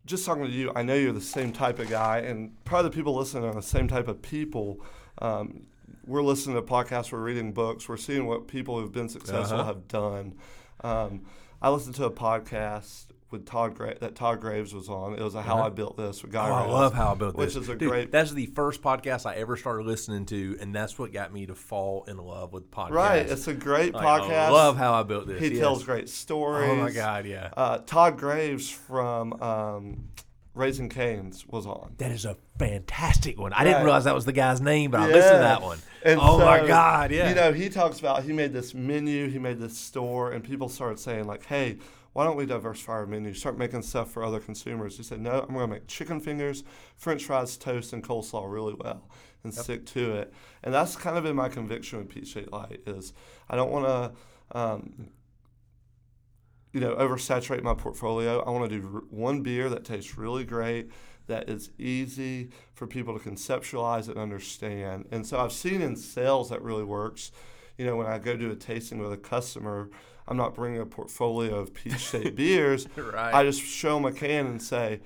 [0.06, 2.94] just talking to you, I know you're the same type of guy, and probably the
[2.96, 4.80] people listening are the same type of people.
[5.18, 5.66] Um,
[6.06, 9.64] we're listening to podcasts, we're reading books, we're seeing what people who've been successful Uh-huh.
[9.64, 10.34] have done.
[10.82, 11.22] Um,
[11.60, 15.14] I listened to a podcast with Todd Gra- that Todd Graves was on.
[15.14, 15.66] It was a How Uh-huh.
[15.66, 16.48] I Built This with Guy.
[16.48, 17.64] Oh, I love how I built which this.
[17.64, 20.98] is a Dude, great- That's the first podcast I ever started listening to, and that's
[20.98, 22.90] what got me to fall in love with podcasts.
[22.90, 24.38] Right, it's a great Like, podcast.
[24.38, 25.40] I love how I built this.
[25.40, 25.58] He yes.
[25.58, 26.70] tells great stories.
[26.70, 27.50] Oh my god, yeah.
[27.56, 30.08] Uh, Todd Graves from um,
[30.54, 31.94] Raising Canes was on.
[31.98, 33.52] That is a fantastic one.
[33.54, 35.78] I didn't realize that was the guy's name, but I listened to that one.
[36.04, 37.28] And oh my god, yeah.
[37.30, 40.68] You know, he talks about he made this menu, he made this store, and people
[40.68, 41.78] started saying like, "Hey,
[42.12, 43.34] why don't we diversify our menu?
[43.34, 46.64] Start making stuff for other consumers." He said, "No, I'm going to make chicken fingers,
[46.96, 49.08] French fries, toast, and coleslaw really well,
[49.44, 52.82] and stick to it." And that's kind of been my conviction with Peach State Lite
[52.86, 53.12] is
[53.48, 54.58] I don't want to.
[54.58, 55.08] Um,
[56.72, 58.40] you know, oversaturate my portfolio.
[58.40, 60.90] I want to do r- one beer that tastes really great,
[61.26, 65.06] that is easy for people to conceptualize and understand.
[65.10, 67.30] And so I've seen in sales that really works.
[67.78, 69.90] You know, when I go do a tasting with a customer,
[70.28, 72.86] I'm not bringing a portfolio of peach state beers.
[72.96, 73.34] right.
[73.34, 75.00] I just show them a can and say,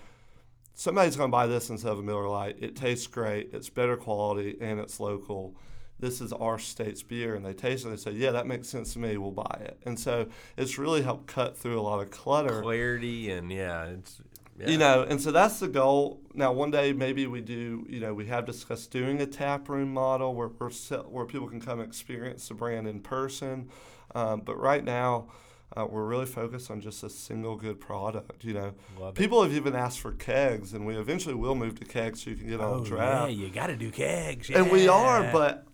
[0.74, 2.56] somebody's going to buy this instead of a Miller Lite.
[2.60, 5.54] It tastes great, it's better quality, and it's local.
[5.98, 8.68] this is our state's beer and they taste it and they say yeah that makes
[8.68, 10.26] sense to me we'll buy it and so
[10.56, 14.20] it's really helped cut through a lot of clutter Clarity and yeah, it's
[14.58, 14.68] yeah.
[14.68, 18.12] you know and so that's the goal now one day maybe we do you know
[18.12, 22.54] we have discussed doing a tap room model where where people can come experience the
[22.54, 23.70] brand in person
[24.16, 25.28] um, but right now
[25.76, 29.18] uh, we're really focused on just a single good product you know Love it.
[29.18, 32.36] people have even asked for kegs and we eventually will move to kegs so you
[32.36, 34.48] can get on Oh a yeah, you got to do kegs.
[34.50, 35.66] and we are but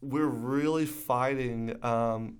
[0.00, 2.36] we're really fighting um,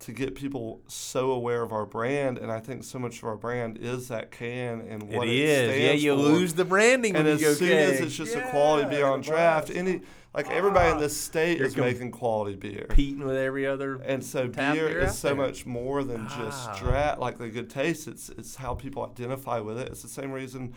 [0.00, 3.36] to get people so aware of our brand and i think so much of our
[3.36, 5.68] brand is that can and what it what it, is.
[5.68, 6.22] Yeah, stands you for.
[6.22, 9.06] lose the branding and when as you go soon as it's just a quality beer
[9.06, 10.00] on draft it any
[10.34, 13.96] like everybody in this state is com- making quality beer competing with every other.
[13.96, 15.36] and so tap beer beer is so there.
[15.36, 16.78] much more than just Ah.
[16.78, 20.30] draft like the good taste it's it's how people identify with it it's the same
[20.30, 20.74] reason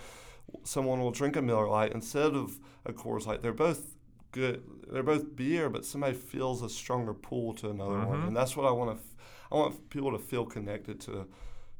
[0.63, 3.95] someone will drink a Miller Lite instead of a Coors Light they're both
[4.31, 8.27] good they're both beer but somebody feels a stronger pull to another one Mhm.
[8.27, 9.03] and that's what I want to
[9.51, 11.27] I want people to feel connected to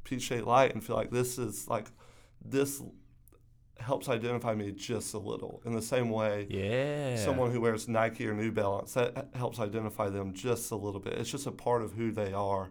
[0.04, 1.86] Peach State Lite and feel like this is like
[2.44, 2.82] this
[3.78, 7.16] helps identify me just a little in the same way yeah.
[7.16, 11.14] someone who wears Nike or New Balance that helps identify them just a little bit.
[11.14, 12.70] It's just a part of who they are,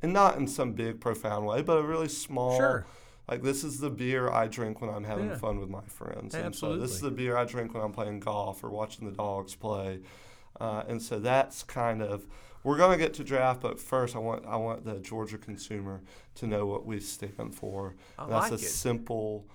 [0.00, 2.56] and not in some big profound way, but a really small.
[2.56, 2.86] Sure.
[3.28, 5.36] Like this is the beer I drink when I'm having Yeah.
[5.36, 8.20] fun with my friends, and so this is the beer I drink when I'm playing
[8.20, 10.00] golf or watching the dogs play,
[10.60, 12.26] uh, and so that's kind of.
[12.64, 16.00] We're gonna get to draft, but first I want I want the Georgia consumer
[16.36, 17.94] to know what we stand for.
[18.18, 18.68] I And that's like a it.
[18.68, 19.46] simple,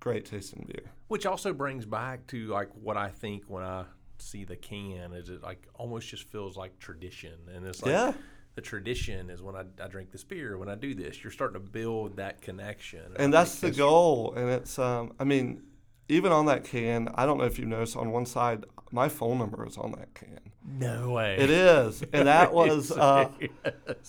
[0.00, 0.90] great tasting beer.
[1.08, 3.84] Which also brings back to like what I think when I
[4.18, 8.12] see the can is it like almost just feels like tradition and it's like Yeah.
[8.54, 11.54] The tradition is when I, I drink this beer when I do this you're starting
[11.54, 13.12] to build that connection.
[13.16, 15.62] And I that's the goal and it's um i mean
[16.08, 19.38] even on that can i don't know if you noticed on one side my phone
[19.38, 20.40] number is on that can.
[20.64, 21.36] No way.
[21.38, 23.28] It is and that was uh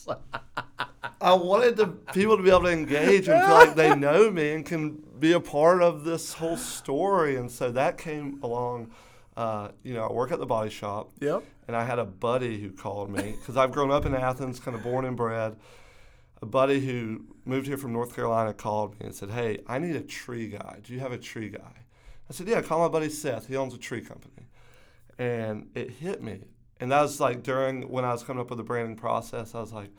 [1.21, 4.53] i wanted to people to be able to engage and feel like they know me
[4.53, 8.91] and can be a part of this whole story and so that came along
[9.37, 12.59] uh, you know i work at the body shop yep and I had a buddy
[12.59, 15.55] who called me because I've grown up in Athens, kind of born and bred.
[16.41, 19.95] A buddy who moved here from North Carolina called me and said, "Hey, I need
[19.95, 20.79] a tree guy.
[20.83, 21.85] Do you have a tree guy?"
[22.29, 23.47] I said, "Yeah, call my buddy Seth.
[23.47, 24.47] He owns a tree company."
[25.17, 26.41] And it hit me,
[26.81, 29.55] and that was like during when I was coming up with the branding process.
[29.55, 29.91] I was like,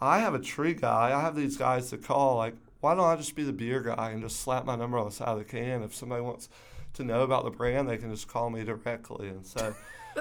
[0.00, 1.16] "I have a tree guy.
[1.16, 2.38] I have these guys to call.
[2.38, 5.04] Like, why don't I just be the beer guy and just slap my number on
[5.04, 5.84] the side of the can?
[5.84, 6.48] If somebody wants
[6.94, 9.74] to know about the brand, they can just call me directly." And so.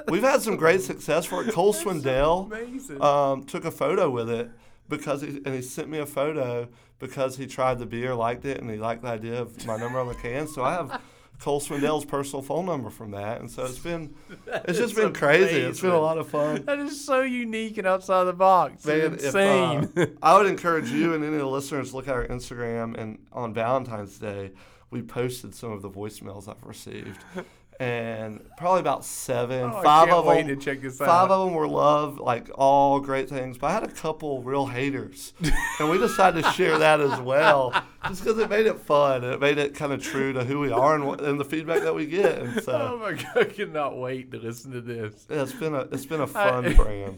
[0.07, 1.53] We've had some great success for it.
[1.53, 4.49] Cole Swindell amazing um, took a photo with it
[4.87, 8.61] because he, and he sent me a photo because he tried the beer, liked it,
[8.61, 10.47] and he liked the idea of my number on the can.
[10.47, 11.01] So I have
[11.39, 14.13] Cole Swindell's personal phone number from that, and so it's been
[14.47, 15.61] it's just been crazy.
[15.61, 16.63] It's been a lot of fun.
[16.65, 20.45] that is so unique and outside the box Man, it's if, insane uh, I would
[20.45, 24.19] encourage you and any of the listeners to look at our Instagram and on Valentine's
[24.19, 24.51] Day,
[24.91, 27.19] we posted some of the voicemails I've received.
[27.79, 31.31] And probably about seven, Oh, five of them, to check this five out.
[31.31, 33.57] of them were love, like all great things.
[33.57, 35.33] But I had a couple real haters,
[35.79, 37.71] and we decided to share that as well,
[38.07, 40.59] just because it made it fun and it made it kind of true to who
[40.59, 42.37] we are and, what, and the feedback that we get.
[42.37, 45.73] And so, oh my god I cannot wait to listen to this yeah, it's been
[45.73, 47.17] a it's been a fun I- brand.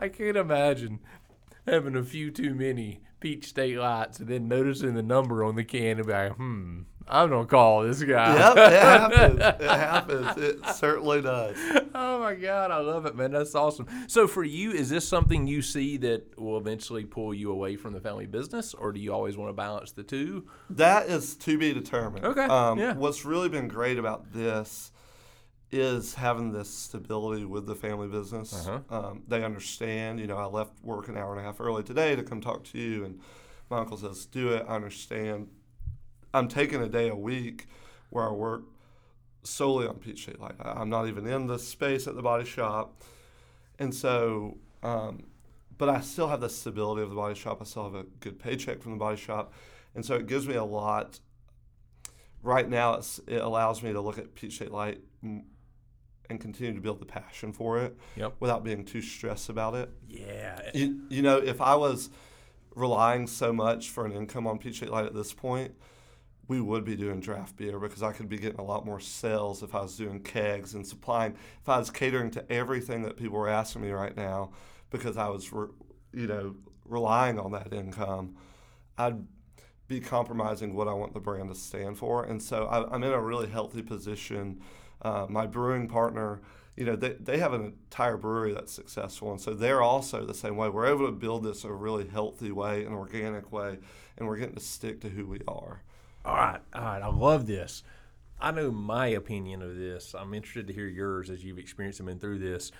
[0.00, 0.98] I can't imagine
[1.64, 5.64] having a few too many Peach State Lites and then noticing the number on the
[5.64, 8.34] can and be like, hmm, I'm gonna call this guy.
[8.36, 9.40] Yep, it happens.
[9.40, 10.36] It happens.
[10.36, 11.56] It certainly does.
[11.94, 13.32] oh my god, I love it, man.
[13.32, 13.86] That's awesome.
[14.08, 17.94] So for you, is this something you see that will eventually pull you away from
[17.94, 20.46] the family business, or do you always want to balance the two?
[20.70, 22.24] That is to be determined.
[22.26, 22.92] Okay, Um, yeah.
[22.94, 24.92] What's really been great about this
[25.70, 28.66] is having this stability with the family business.
[28.66, 28.80] Uh-huh.
[29.08, 30.18] Um, they understand.
[30.20, 32.64] You know, I left work an hour and a half early today to come talk
[32.64, 33.20] to you, and
[33.70, 35.48] my uncle says, "Do it." I understand.
[36.32, 37.66] I'm taking a day a week
[38.10, 38.62] where I work
[39.42, 40.56] solely on Peach State Lite.
[40.60, 43.02] I- I'm not even in the space at the body shop,
[43.78, 44.58] and so.
[44.82, 45.24] Um,
[45.76, 47.58] but I still have the stability of the body shop.
[47.60, 49.52] I still have a good paycheck from the body shop,
[49.94, 51.20] and so it gives me a lot.
[52.42, 55.00] Right now, it's, it allows me to look at Peach State Lite
[56.30, 58.34] and continue to build the passion for it Yep.
[58.40, 59.90] without being too stressed about it.
[60.08, 60.60] Yeah.
[60.74, 62.10] You, you know, if I was
[62.74, 65.74] relying so much for an income on Peach State Lite at this point,
[66.46, 69.62] we would be doing draft beer because I could be getting a lot more sales
[69.62, 71.34] if I was doing kegs and supplying.
[71.60, 74.52] If I was catering to everything that people were asking me right now
[74.90, 75.68] because I was, re,
[76.14, 76.56] you know,
[76.86, 78.36] relying on that income,
[78.96, 79.26] I'd
[79.88, 82.24] be compromising what I want the brand to stand for.
[82.24, 84.60] And so I, I'm in a really healthy position
[85.02, 86.40] Uh, my brewing partner,
[86.76, 89.32] you know, they, they have an entire brewery that's successful.
[89.32, 90.68] And so they're also the same way.
[90.68, 93.78] We're able to build this a really healthy way, an organic way,
[94.16, 95.82] and we're getting to stick to who we are.
[96.24, 97.02] All right, all right.
[97.02, 97.82] I love this.
[98.40, 100.14] I know my opinion of this.
[100.16, 102.70] I'm interested to hear yours as you've experienced and been through this.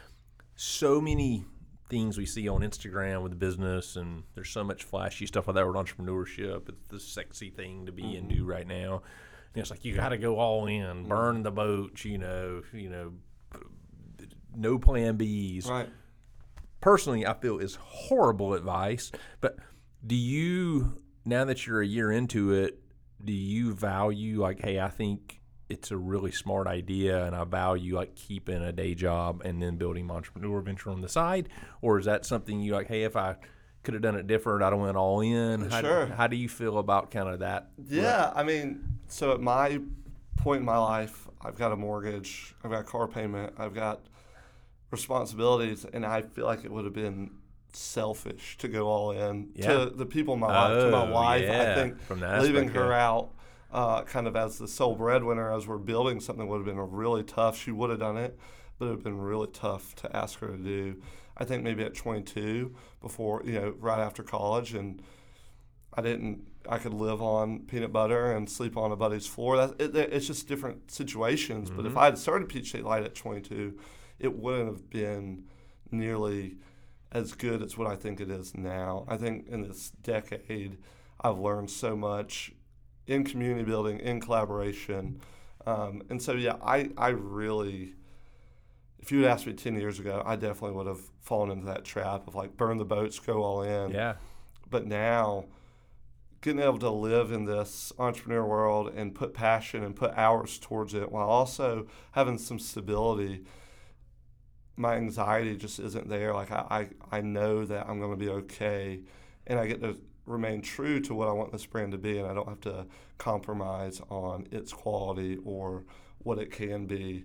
[0.54, 1.44] So many
[1.88, 5.66] things we see on Instagram with business, and there's so much flashy stuff like that
[5.66, 6.68] with entrepreneurship.
[6.68, 8.16] It's the sexy thing to be mm-hmm.
[8.16, 9.02] and do right now.
[9.58, 11.08] It's like you got to go all in, mm-hmm.
[11.08, 12.04] burn the boats.
[12.04, 13.12] You know, you know,
[14.54, 15.68] no plan Bs.
[15.68, 15.88] Right.
[16.80, 19.10] Personally, I feel is horrible advice.
[19.40, 19.56] But
[20.06, 22.78] do you now that you're a year into it?
[23.24, 27.96] Do you value like, hey, I think it's a really smart idea and I value
[27.96, 31.48] like keeping a day job and then building my entrepreneur venture on the side?
[31.82, 33.36] Or is that something you like, hey, if I
[33.82, 35.70] could have done it different, I'd have went all in?
[35.70, 36.06] How, sure.
[36.06, 37.70] How do you feel about kind of that?
[37.88, 39.80] Yeah, I mean, so at my
[40.36, 44.00] point in my life, I've got a mortgage, I've got car payment, I've got
[44.90, 47.30] responsibilities, and I feel like it would have been
[47.72, 49.72] selfish to go all in yeah.
[49.72, 51.42] to the people in my life, oh, to my oh, wife.
[51.42, 51.72] Yeah.
[51.72, 53.08] I think From that leaving aspect, her yeah.
[53.08, 53.30] out
[53.72, 57.22] uh, kind of as the sole breadwinner as we're building something would have been really
[57.22, 57.58] tough.
[57.58, 58.38] She would have done it,
[58.78, 60.96] but it would have been really tough to ask her to do.
[61.38, 65.02] I think maybe at 22, before you know, right after college, and
[65.94, 66.46] I didn't.
[66.68, 69.56] I could live on peanut butter and sleep on a buddy's floor.
[69.56, 71.68] That it, it's just different situations.
[71.68, 71.76] Mm-hmm.
[71.76, 71.98] But if mm-hmm.
[71.98, 73.78] I had started Peach State Lite at 22,
[74.18, 75.44] it wouldn't have been
[75.90, 76.56] nearly
[77.12, 79.04] as good as what I think it is now.
[79.08, 80.78] I think in this decade,
[81.20, 82.52] I've learned so much
[83.06, 85.20] in community building, in collaboration.
[85.66, 87.94] Um, and so, yeah, I, I really,
[88.98, 91.84] if you had asked me 10 years ago, I definitely would have fallen into that
[91.84, 93.92] trap of like burn the boats, go all in.
[93.92, 94.14] Yeah.
[94.68, 95.46] But now,
[96.40, 100.94] getting able to live in this entrepreneur world and put passion and put hours towards
[100.94, 103.44] it while also having some stability
[104.76, 108.28] my anxiety just isn't there like i, I, I know that i'm going to be
[108.28, 109.00] okay
[109.48, 112.28] and i get to remain true to what I want this brand to be, and
[112.28, 112.86] I don't have to
[113.16, 115.84] compromise on its quality or
[116.18, 117.24] what it can be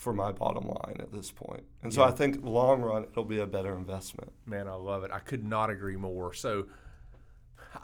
[0.00, 1.62] for my bottom line at this point.
[1.82, 2.08] And so yeah.
[2.08, 4.32] I think long run it'll be a better investment.
[4.46, 5.10] Man, I love it.
[5.12, 6.32] I could not agree more.
[6.32, 6.68] So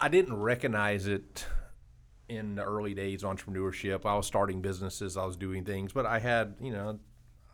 [0.00, 1.44] I didn't recognize it
[2.30, 4.06] in the early days of entrepreneurship.
[4.06, 6.98] I was starting businesses, I was doing things, but I had, you know,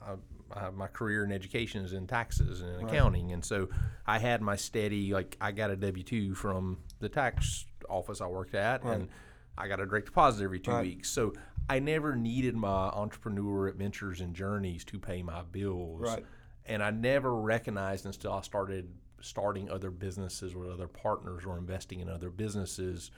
[0.00, 0.14] I
[0.54, 3.34] uh, my career in education is in taxes and in accounting, right.
[3.34, 3.68] and so
[4.06, 8.26] I had my steady like I got a W two from the tax office I
[8.26, 8.94] worked at, right.
[8.94, 9.08] and
[9.56, 10.84] I got a direct deposit every two right.
[10.86, 11.08] weeks.
[11.10, 11.32] So
[11.68, 16.24] I never needed my entrepreneur adventures and journeys to pay my bills, right.
[16.66, 18.90] and I never recognized until I started
[19.20, 23.10] starting other businesses with other partners or investing in other businesses,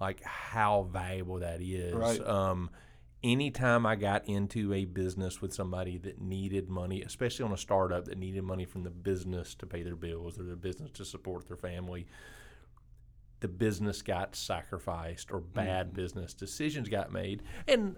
[0.00, 1.94] like how valuable that is.
[1.94, 2.20] Right.
[2.20, 2.70] Um,
[3.24, 8.04] anytime I got into a business with somebody that needed money, especially on a startup
[8.06, 11.48] that needed money from the business to pay their bills or the business to support
[11.48, 12.06] their family,
[13.40, 17.42] the business got sacrificed or bad mm business decisions got made.
[17.68, 17.96] And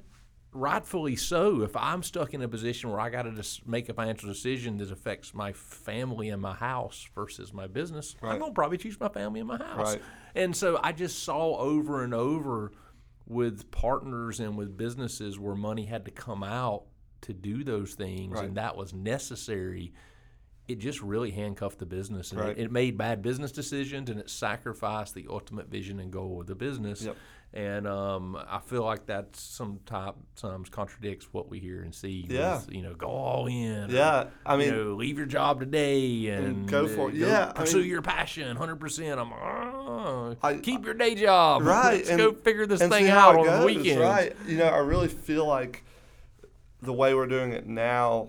[0.52, 1.62] rightfully so.
[1.62, 4.90] If I'm stuck in a position where I got to make a financial decision that
[4.90, 8.32] affects my family and my house versus my business, right.
[8.32, 9.94] I'm going to probably choose my family and my house.
[9.94, 10.02] Right.
[10.34, 12.72] And so I just saw over and over–
[13.28, 16.84] with partners and with businesses where money had to come out
[17.20, 18.46] to do those things right.
[18.46, 19.92] and that was necessary
[20.68, 22.50] it just really handcuffed the business and right.
[22.50, 26.46] it, it, made bad business decisions and it sacrificed the ultimate vision and goal of
[26.46, 27.16] the business yep.
[27.54, 32.26] and um, I feel like that sometimes contradicts what we hear and see.
[32.28, 33.88] Yeah, with, you know, go all in.
[33.88, 37.14] Yeah, or, I mean, you know, leave your job today and, and go for it.
[37.14, 39.18] yeah, pursue I mean, your passion, hundred percent.
[39.18, 41.62] I'm oh, I, keep your day job.
[41.68, 44.00] Right, let's and, go figure this thing out on goes, the weekend.
[44.00, 45.84] Right, you know, I really feel like
[46.82, 48.28] the way we're doing it now,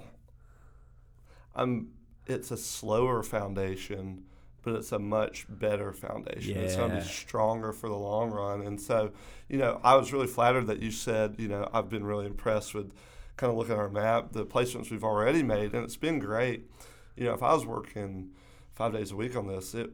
[1.53, 1.89] I'm.
[2.29, 4.23] It's a slower foundation
[4.61, 6.55] but it's a much better foundation.
[6.55, 6.61] Yeah.
[6.61, 8.61] It's going to be stronger for the long run.
[8.61, 9.11] And so,
[9.47, 12.73] you know, I was really flattered that you said, you know, I've been really impressed
[12.73, 12.91] with
[13.37, 16.69] kind of looking at our map, the placements we've already made, and it's been great.
[17.15, 18.31] You know, if I was working
[18.73, 19.91] five days a week on this, it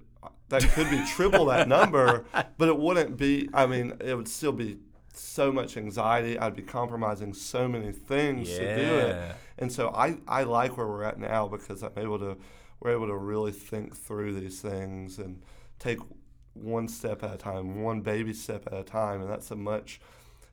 [0.49, 2.25] that could be triple that number,
[2.57, 3.49] but it wouldn't be.
[3.53, 4.77] I mean, it would still be
[5.17, 6.37] so much anxiety.
[6.37, 8.57] I'd be compromising so many things yeah.
[8.57, 9.35] to do it.
[9.57, 12.37] And so I, I like where we're at now because I'm able to
[12.81, 15.41] we're able to really think through these things and
[15.79, 15.99] take
[16.53, 19.99] one step at a time, one baby step at a time, and that's a much.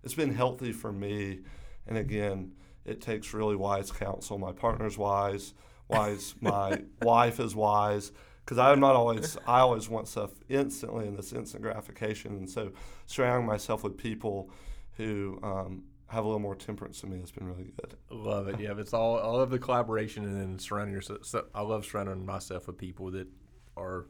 [0.05, 1.41] It's been healthy for me,
[1.87, 2.53] and again,
[2.85, 4.39] it takes really wise counsel.
[4.39, 5.55] My partner's wise,
[5.89, 6.35] wise.
[6.41, 8.13] My wife is wise
[8.45, 9.36] because I'm not always.
[9.47, 12.72] I always want stuff instantly in this instant gratification, and so
[13.07, 14.51] surrounding myself with people
[14.97, 17.95] who um, have a little more temperance in me has been really good.
[18.11, 18.61] Love it.
[18.61, 19.18] Yeah, it's all.
[19.18, 21.24] I love the collaboration and then surrounding yourself.
[21.24, 23.26] So I love surrounding myself with people that
[23.76, 24.07] are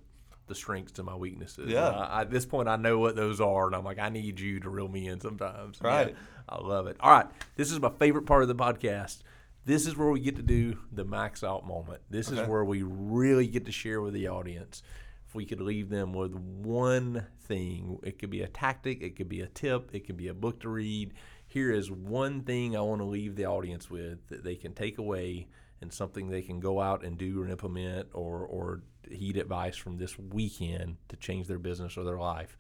[0.48, 1.70] the strengths to my weaknesses.
[1.70, 1.86] Yeah.
[1.88, 4.40] And I, at this point, I know what those are, and I'm like, I need
[4.40, 5.78] you to reel me in sometimes.
[5.80, 6.16] Yeah, Right.
[6.48, 6.96] I love it.
[6.98, 7.26] All right.
[7.54, 9.20] This is my favorite part of the podcast.
[9.64, 12.02] This is where we get to do the max out moment.
[12.10, 14.82] This is where we really get to share with the audience.
[15.28, 19.28] If we could leave them with one thing, it could be a tactic, it could
[19.28, 21.14] be a tip, it could be a book to read.
[21.46, 24.98] Here is one thing I want to leave the audience with that they can take
[24.98, 25.48] away
[25.80, 29.96] and something they can go out and do or implement or, or heed advice from
[29.96, 32.56] this weekend to change their business or their life.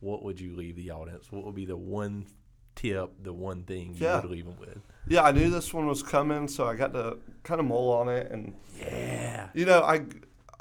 [0.00, 1.30] What would you leave the audience?
[1.30, 2.26] What would be the one
[2.74, 4.20] tip, the one thing you Yeah.
[4.20, 4.78] would leave them with?
[5.08, 8.08] Yeah, I knew this one was coming, so I got to kind of mull on
[8.08, 8.30] it.
[8.30, 9.48] And Yeah.
[9.54, 10.02] you know, I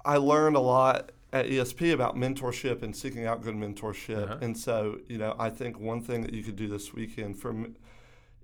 [0.06, 4.24] I learned a lot at ESP about mentorship and seeking out good mentorship.
[4.24, 4.38] Uh-huh.
[4.42, 7.76] And so, you know, I think one thing that you could do this weekend from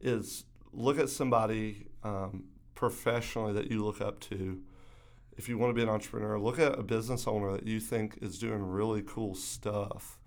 [0.01, 0.43] is
[0.73, 2.43] look at somebody um,
[2.75, 4.61] professionally that you look up to.
[5.37, 8.19] If you want to be an entrepreneur, look at a business owner that you think
[8.21, 10.19] is doing really cool stuff.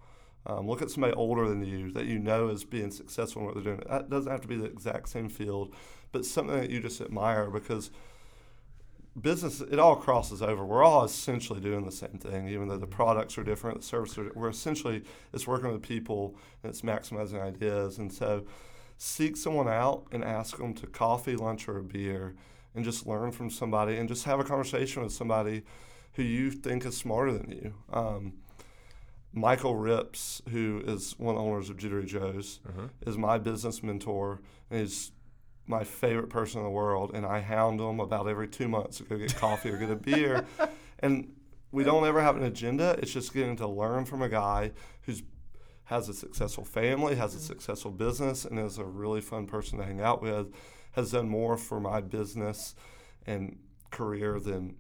[0.47, 3.55] Um, look at somebody older than you that you know is being successful in what
[3.55, 3.83] they're doing.
[3.89, 5.75] That doesn't have to be the exact same field,
[6.13, 7.91] but something that you just admire because
[9.21, 10.65] business it all crosses over.
[10.65, 14.19] We're all essentially doing the same thing, even though the products are different, the services
[14.19, 14.33] are.
[14.35, 17.99] We're essentially it's working with people and it's maximizing ideas.
[17.99, 18.45] And so,
[18.99, 22.35] seek someone out and ask them to coffee, lunch, or a beer,
[22.75, 25.63] and just learn from somebody and just have a conversation with somebody
[26.15, 27.75] who you think is smarter than you.
[27.93, 28.35] Um,
[29.37, 32.89] Michael Rips, who is one of the owners of Jittery Joe's, Uh-huh.
[33.07, 35.12] is my business mentor and he's
[35.66, 37.11] my favorite person in the world.
[37.14, 39.97] And I hound him about every two months to go get coffee or get a
[39.97, 40.45] beer.
[41.01, 41.34] And
[41.72, 42.97] we don't ever have an agenda.
[43.03, 44.72] It's just getting to learn from a guy
[45.03, 45.22] who's
[45.84, 49.84] has a successful family, has a successful business, and is a really fun person to
[49.84, 50.47] hang out with.
[50.93, 52.74] Has done more for my business
[53.26, 53.59] and
[53.91, 54.76] career than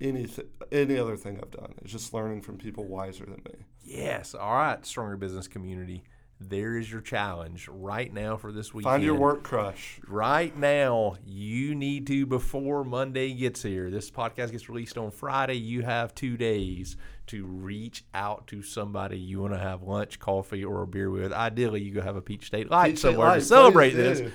[0.00, 1.74] anything, any other thing I've done.
[1.82, 3.66] It's just learning from people wiser than me.
[3.88, 4.34] Yes.
[4.34, 6.04] All right, Stronger Business Community.
[6.40, 8.92] There is your challenge right now for this weekend.
[8.92, 9.98] Find your work crush.
[10.06, 15.56] Right now, you need to, before Monday gets here, this podcast gets released on Friday.
[15.56, 16.96] You have two days
[17.28, 21.32] to reach out to somebody you want to have lunch, coffee, or a beer with.
[21.32, 23.96] Ideally, you go have a Peach State Lite Peach State somewhere Lite, to celebrate do.
[23.96, 24.32] this.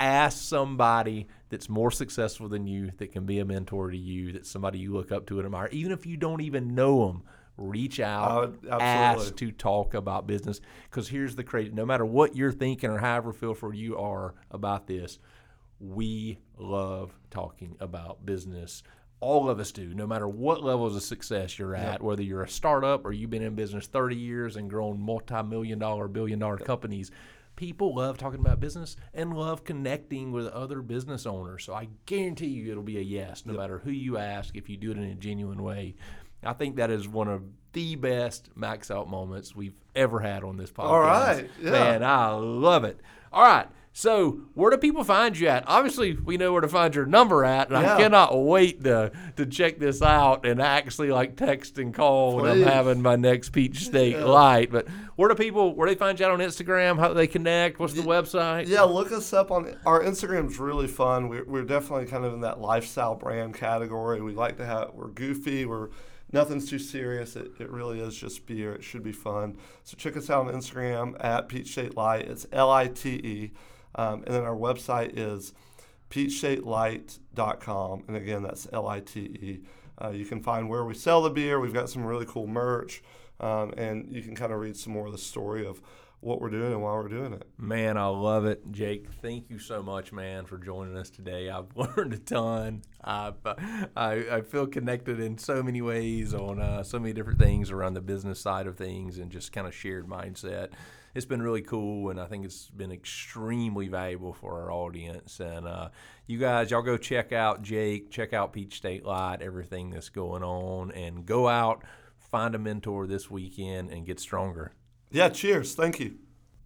[0.00, 4.50] Ask somebody that's more successful than you, that can be a mentor to you, that's
[4.50, 5.68] somebody you look up to and admire.
[5.70, 7.22] Even if you don't even know them,
[7.56, 10.60] reach out, would- ask to talk about business.
[10.90, 14.34] Because here's the crazy no matter what you're thinking or however feel for you are
[14.50, 15.18] about this,
[15.80, 18.82] we love talking about business.
[19.20, 22.48] All of us do, no matter what levels of success you're at, whether you're a
[22.48, 26.58] startup or you've been in business 30 years and grown multi million dollar, billion dollar
[26.58, 27.10] companies.
[27.56, 31.64] People love talking about business and love connecting with other business owners.
[31.64, 34.76] So I guarantee you it'll be a yes, no matter who you ask, if you
[34.76, 35.94] do it in a genuine way.
[36.46, 37.42] I think that is one of
[37.72, 40.84] the best max out moments we've ever had on this podcast.
[40.84, 41.70] All right, yeah.
[41.70, 43.00] Man, I love it.
[43.32, 43.66] All right.
[43.96, 45.62] So, where do people find you at?
[45.68, 49.46] Obviously, we know where to find your number at, and I cannot wait to to
[49.46, 53.84] check this out and actually like text and call when I'm having my next Peach
[53.84, 54.72] State Lite.
[54.72, 56.98] But where do people where do they find you out on Instagram?
[56.98, 57.78] How do they connect?
[57.78, 58.66] What's the website?
[58.66, 61.28] Yeah, look us up on our Instagram's really fun.
[61.28, 64.20] We're, we're definitely kind of in that lifestyle brand category.
[64.20, 65.66] We like to have we're goofy.
[65.66, 65.90] We're
[66.32, 67.36] nothing's too serious.
[67.36, 68.74] It, it really is just beer.
[68.74, 69.58] It should be fun.
[69.84, 72.28] So check us out on Instagram at Peach State Lite.
[72.28, 73.52] It's L I T E,
[73.94, 75.54] um, and then our website is
[76.10, 78.04] peachstatelite.com.
[78.08, 79.60] And again, that's L I T E.
[80.02, 81.60] Uh, you can find where we sell the beer.
[81.60, 83.02] We've got some really cool merch,
[83.40, 85.80] um, and you can kind of read some more of the story of
[86.24, 87.46] what we're doing and why we're doing it.
[87.58, 88.62] Man, I love it.
[88.70, 91.50] Jake, thank you so much, man, for joining us today.
[91.50, 92.82] I've learned a ton.
[93.02, 97.70] I've, I, I feel connected in so many ways on uh, so many different things
[97.70, 100.70] around the business side of things and just kind of shared mindset.
[101.14, 105.38] It's been really cool, and I think it's been extremely valuable for our audience.
[105.40, 105.90] And uh,
[106.26, 110.42] you guys, y'all go check out Jake, check out Peach State Lite, everything that's going
[110.42, 111.84] on, and go out,
[112.16, 114.72] find a mentor this weekend, and get stronger.
[115.14, 115.76] Yeah, cheers.
[115.76, 116.16] Thank you.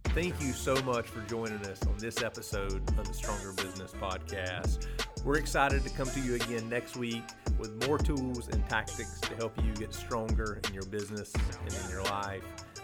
[0.05, 4.87] Thank you so much for joining us on this episode of the Stronger Business Podcast.
[5.23, 7.21] We're excited to come to you again next week
[7.59, 11.89] with more tools and tactics to help you get stronger in your business and in
[11.91, 12.41] your life.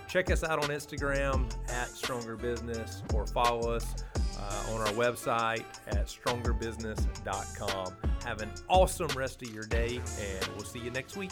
[0.08, 3.96] Check us out on Instagram at Stronger Business or follow us
[4.38, 7.96] uh, on our website at strongerbusiness.com.
[8.24, 11.32] Have an awesome rest of your day, and we'll see you next week.